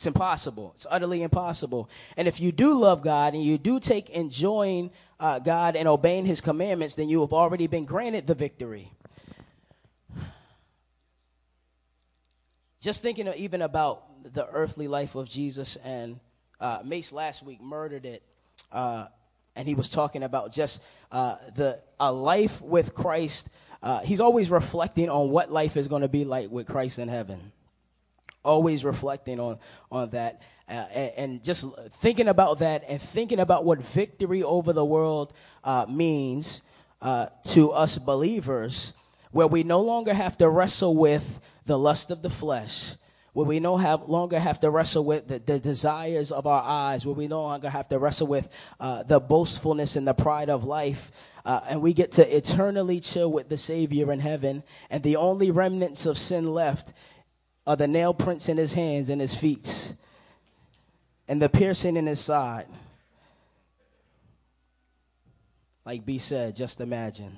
It's 0.00 0.06
impossible. 0.06 0.72
It's 0.74 0.86
utterly 0.90 1.22
impossible. 1.22 1.90
And 2.16 2.26
if 2.26 2.40
you 2.40 2.52
do 2.52 2.72
love 2.72 3.02
God 3.02 3.34
and 3.34 3.44
you 3.44 3.58
do 3.58 3.78
take 3.78 4.08
enjoying 4.08 4.92
uh, 5.20 5.40
God 5.40 5.76
and 5.76 5.86
obeying 5.86 6.24
His 6.24 6.40
commandments, 6.40 6.94
then 6.94 7.10
you 7.10 7.20
have 7.20 7.34
already 7.34 7.66
been 7.66 7.84
granted 7.84 8.26
the 8.26 8.34
victory. 8.34 8.90
just 12.80 13.02
thinking 13.02 13.30
even 13.36 13.60
about 13.60 14.32
the 14.32 14.46
earthly 14.48 14.88
life 14.88 15.16
of 15.16 15.28
Jesus, 15.28 15.76
and 15.76 16.18
uh, 16.60 16.78
Mace 16.82 17.12
last 17.12 17.42
week 17.42 17.60
murdered 17.60 18.06
it, 18.06 18.22
uh, 18.72 19.04
and 19.54 19.68
he 19.68 19.74
was 19.74 19.90
talking 19.90 20.22
about 20.22 20.50
just 20.50 20.82
uh, 21.12 21.34
the 21.56 21.78
a 22.00 22.10
life 22.10 22.62
with 22.62 22.94
Christ. 22.94 23.50
Uh, 23.82 24.00
he's 24.00 24.20
always 24.20 24.50
reflecting 24.50 25.10
on 25.10 25.28
what 25.28 25.52
life 25.52 25.76
is 25.76 25.88
going 25.88 26.00
to 26.00 26.08
be 26.08 26.24
like 26.24 26.50
with 26.50 26.66
Christ 26.66 26.98
in 26.98 27.08
heaven. 27.08 27.52
Always 28.44 28.84
reflecting 28.84 29.38
on 29.38 29.58
on 29.92 30.10
that, 30.10 30.40
uh, 30.68 30.72
and, 30.72 31.12
and, 31.16 31.44
just 31.44 31.66
thinking 31.90 32.28
about 32.28 32.60
that, 32.60 32.84
and 32.88 33.00
thinking 33.00 33.38
about 33.38 33.64
what 33.64 33.84
victory 33.84 34.42
over 34.42 34.72
the 34.72 34.84
world 34.84 35.34
uh, 35.62 35.84
means 35.88 36.62
to 37.44 37.72
us 37.72 37.98
believers, 37.98 38.94
where 39.32 39.46
we 39.46 39.62
no 39.62 39.80
longer 39.80 40.14
have 40.14 40.38
to 40.38 40.48
wrestle 40.48 40.96
with 40.96 41.40
the 41.66 41.78
lust 41.78 42.10
of 42.10 42.22
the 42.22 42.30
flesh, 42.30 42.94
where 43.32 43.46
we 43.46 43.60
no 43.60 43.76
have 43.76 44.08
longer 44.08 44.38
have 44.38 44.58
to 44.60 44.70
wrestle 44.70 45.04
with 45.04 45.28
the, 45.28 45.38
the, 45.38 45.60
desires 45.60 46.32
of 46.32 46.46
our 46.46 46.62
eyes, 46.62 47.06
where 47.06 47.14
we 47.14 47.28
no 47.28 47.42
longer 47.42 47.70
have 47.70 47.88
to 47.88 47.98
wrestle 47.98 48.26
with 48.26 48.48
uh, 48.80 49.04
the 49.04 49.20
boastfulness 49.20 49.94
and 49.94 50.06
the 50.06 50.14
pride 50.14 50.50
of 50.50 50.64
life. 50.64 51.12
Uh, 51.44 51.60
and 51.68 51.80
we 51.80 51.92
get 51.92 52.12
to 52.12 52.36
eternally 52.36 53.00
chill 53.00 53.30
with 53.30 53.48
the 53.48 53.56
Savior 53.56 54.12
in 54.12 54.18
heaven. 54.18 54.62
And 54.90 55.02
the 55.02 55.16
only 55.16 55.50
remnants 55.50 56.06
of 56.06 56.18
sin 56.18 56.52
left 56.52 56.92
are 57.70 57.76
the 57.76 57.86
nail 57.86 58.12
prints 58.12 58.48
in 58.48 58.56
his 58.56 58.74
hands 58.74 59.10
and 59.10 59.20
his 59.20 59.32
feet, 59.32 59.94
and 61.28 61.40
the 61.40 61.48
piercing 61.48 61.96
in 61.96 62.04
his 62.04 62.18
side. 62.18 62.66
Like 65.84 66.04
B 66.04 66.18
said, 66.18 66.56
just 66.56 66.80
imagine. 66.80 67.36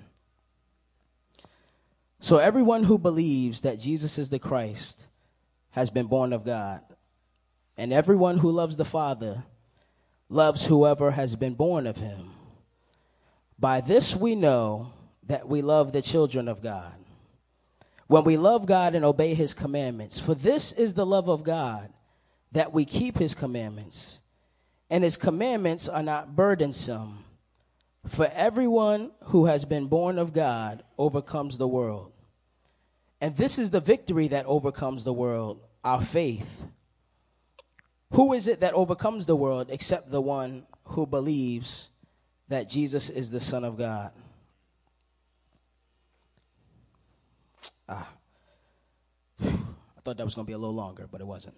So 2.18 2.38
everyone 2.38 2.84
who 2.84 2.96
believes 2.96 3.60
that 3.60 3.78
Jesus 3.78 4.16
is 4.16 4.30
the 4.30 4.38
Christ 4.38 5.06
has 5.72 5.90
been 5.90 6.06
born 6.06 6.32
of 6.32 6.46
God. 6.46 6.80
And 7.76 7.92
everyone 7.92 8.38
who 8.38 8.50
loves 8.50 8.78
the 8.78 8.86
Father 8.86 9.44
loves 10.30 10.64
whoever 10.64 11.10
has 11.10 11.36
been 11.36 11.52
born 11.52 11.86
of 11.86 11.98
him. 11.98 12.30
By 13.58 13.82
this 13.82 14.16
we 14.16 14.34
know 14.34 14.94
that 15.24 15.46
we 15.46 15.60
love 15.60 15.92
the 15.92 16.00
children 16.00 16.48
of 16.48 16.62
God. 16.62 17.01
When 18.12 18.24
we 18.24 18.36
love 18.36 18.66
God 18.66 18.94
and 18.94 19.06
obey 19.06 19.32
his 19.32 19.54
commandments, 19.54 20.18
for 20.18 20.34
this 20.34 20.72
is 20.72 20.92
the 20.92 21.06
love 21.06 21.30
of 21.30 21.44
God, 21.44 21.90
that 22.52 22.70
we 22.70 22.84
keep 22.84 23.16
his 23.16 23.34
commandments. 23.34 24.20
And 24.90 25.02
his 25.02 25.16
commandments 25.16 25.88
are 25.88 26.02
not 26.02 26.36
burdensome. 26.36 27.24
For 28.04 28.30
everyone 28.34 29.12
who 29.28 29.46
has 29.46 29.64
been 29.64 29.86
born 29.86 30.18
of 30.18 30.34
God 30.34 30.82
overcomes 30.98 31.56
the 31.56 31.66
world. 31.66 32.12
And 33.22 33.34
this 33.34 33.58
is 33.58 33.70
the 33.70 33.80
victory 33.80 34.28
that 34.28 34.44
overcomes 34.44 35.04
the 35.04 35.14
world 35.14 35.62
our 35.82 36.02
faith. 36.02 36.66
Who 38.10 38.34
is 38.34 38.46
it 38.46 38.60
that 38.60 38.74
overcomes 38.74 39.24
the 39.24 39.36
world 39.36 39.68
except 39.70 40.10
the 40.10 40.20
one 40.20 40.66
who 40.84 41.06
believes 41.06 41.88
that 42.48 42.68
Jesus 42.68 43.08
is 43.08 43.30
the 43.30 43.40
Son 43.40 43.64
of 43.64 43.78
God? 43.78 44.12
Ah. 47.88 48.08
I 49.40 50.00
thought 50.02 50.16
that 50.16 50.24
was 50.24 50.34
going 50.34 50.46
to 50.46 50.50
be 50.50 50.54
a 50.54 50.58
little 50.58 50.74
longer, 50.74 51.08
but 51.10 51.20
it 51.20 51.26
wasn't. 51.26 51.54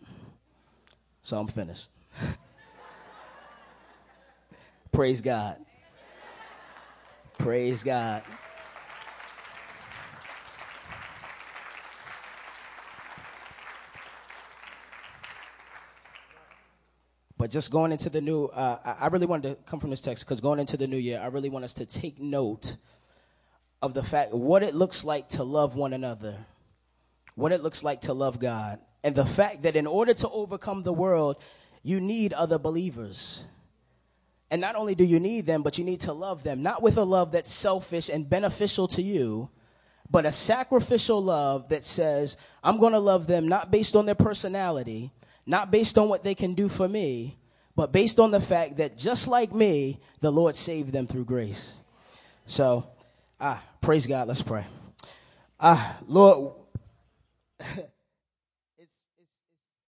So 1.22 1.38
I'm 1.38 1.48
finished. 1.48 1.88
Praise 4.92 5.20
God. 5.20 5.56
Praise 7.38 7.82
God. 7.82 8.22
But 17.36 17.50
just 17.50 17.70
going 17.70 17.92
into 17.92 18.08
the 18.08 18.22
new, 18.22 18.46
uh, 18.46 18.96
I 18.98 19.08
really 19.08 19.26
wanted 19.26 19.48
to 19.48 19.54
come 19.64 19.78
from 19.78 19.90
this 19.90 20.00
text 20.00 20.24
because 20.24 20.40
going 20.40 20.58
into 20.58 20.78
the 20.78 20.86
new 20.86 20.96
year, 20.96 21.20
I 21.22 21.26
really 21.26 21.50
want 21.50 21.64
us 21.64 21.74
to 21.74 21.84
take 21.84 22.18
note 22.18 22.76
of 23.84 23.92
the 23.92 24.02
fact 24.02 24.32
what 24.32 24.62
it 24.62 24.74
looks 24.74 25.04
like 25.04 25.28
to 25.28 25.44
love 25.44 25.76
one 25.76 25.92
another, 25.92 26.38
what 27.34 27.52
it 27.52 27.62
looks 27.62 27.84
like 27.84 28.00
to 28.00 28.14
love 28.14 28.40
God, 28.40 28.78
and 29.02 29.14
the 29.14 29.26
fact 29.26 29.64
that 29.64 29.76
in 29.76 29.86
order 29.86 30.14
to 30.14 30.28
overcome 30.30 30.82
the 30.82 30.92
world, 30.92 31.36
you 31.82 32.00
need 32.00 32.32
other 32.32 32.58
believers. 32.58 33.44
And 34.50 34.62
not 34.62 34.74
only 34.74 34.94
do 34.94 35.04
you 35.04 35.20
need 35.20 35.44
them, 35.44 35.62
but 35.62 35.76
you 35.76 35.84
need 35.84 36.00
to 36.00 36.14
love 36.14 36.42
them, 36.42 36.62
not 36.62 36.80
with 36.80 36.96
a 36.96 37.04
love 37.04 37.32
that's 37.32 37.52
selfish 37.52 38.08
and 38.08 38.26
beneficial 38.26 38.88
to 38.88 39.02
you, 39.02 39.50
but 40.10 40.24
a 40.24 40.32
sacrificial 40.32 41.22
love 41.22 41.68
that 41.68 41.84
says, 41.84 42.38
I'm 42.62 42.78
going 42.78 42.94
to 42.94 42.98
love 42.98 43.26
them 43.26 43.48
not 43.48 43.70
based 43.70 43.96
on 43.96 44.06
their 44.06 44.14
personality, 44.14 45.12
not 45.44 45.70
based 45.70 45.98
on 45.98 46.08
what 46.08 46.24
they 46.24 46.34
can 46.34 46.54
do 46.54 46.70
for 46.70 46.88
me, 46.88 47.36
but 47.76 47.92
based 47.92 48.18
on 48.18 48.30
the 48.30 48.40
fact 48.40 48.78
that 48.78 48.96
just 48.96 49.28
like 49.28 49.52
me, 49.52 50.00
the 50.20 50.32
Lord 50.32 50.56
saved 50.56 50.90
them 50.94 51.06
through 51.06 51.26
grace. 51.26 51.74
So, 52.46 52.88
ah, 53.40 53.62
praise 53.84 54.06
God. 54.06 54.28
Let's 54.28 54.40
pray. 54.40 54.64
Ah, 55.60 55.98
Lord. 56.08 56.54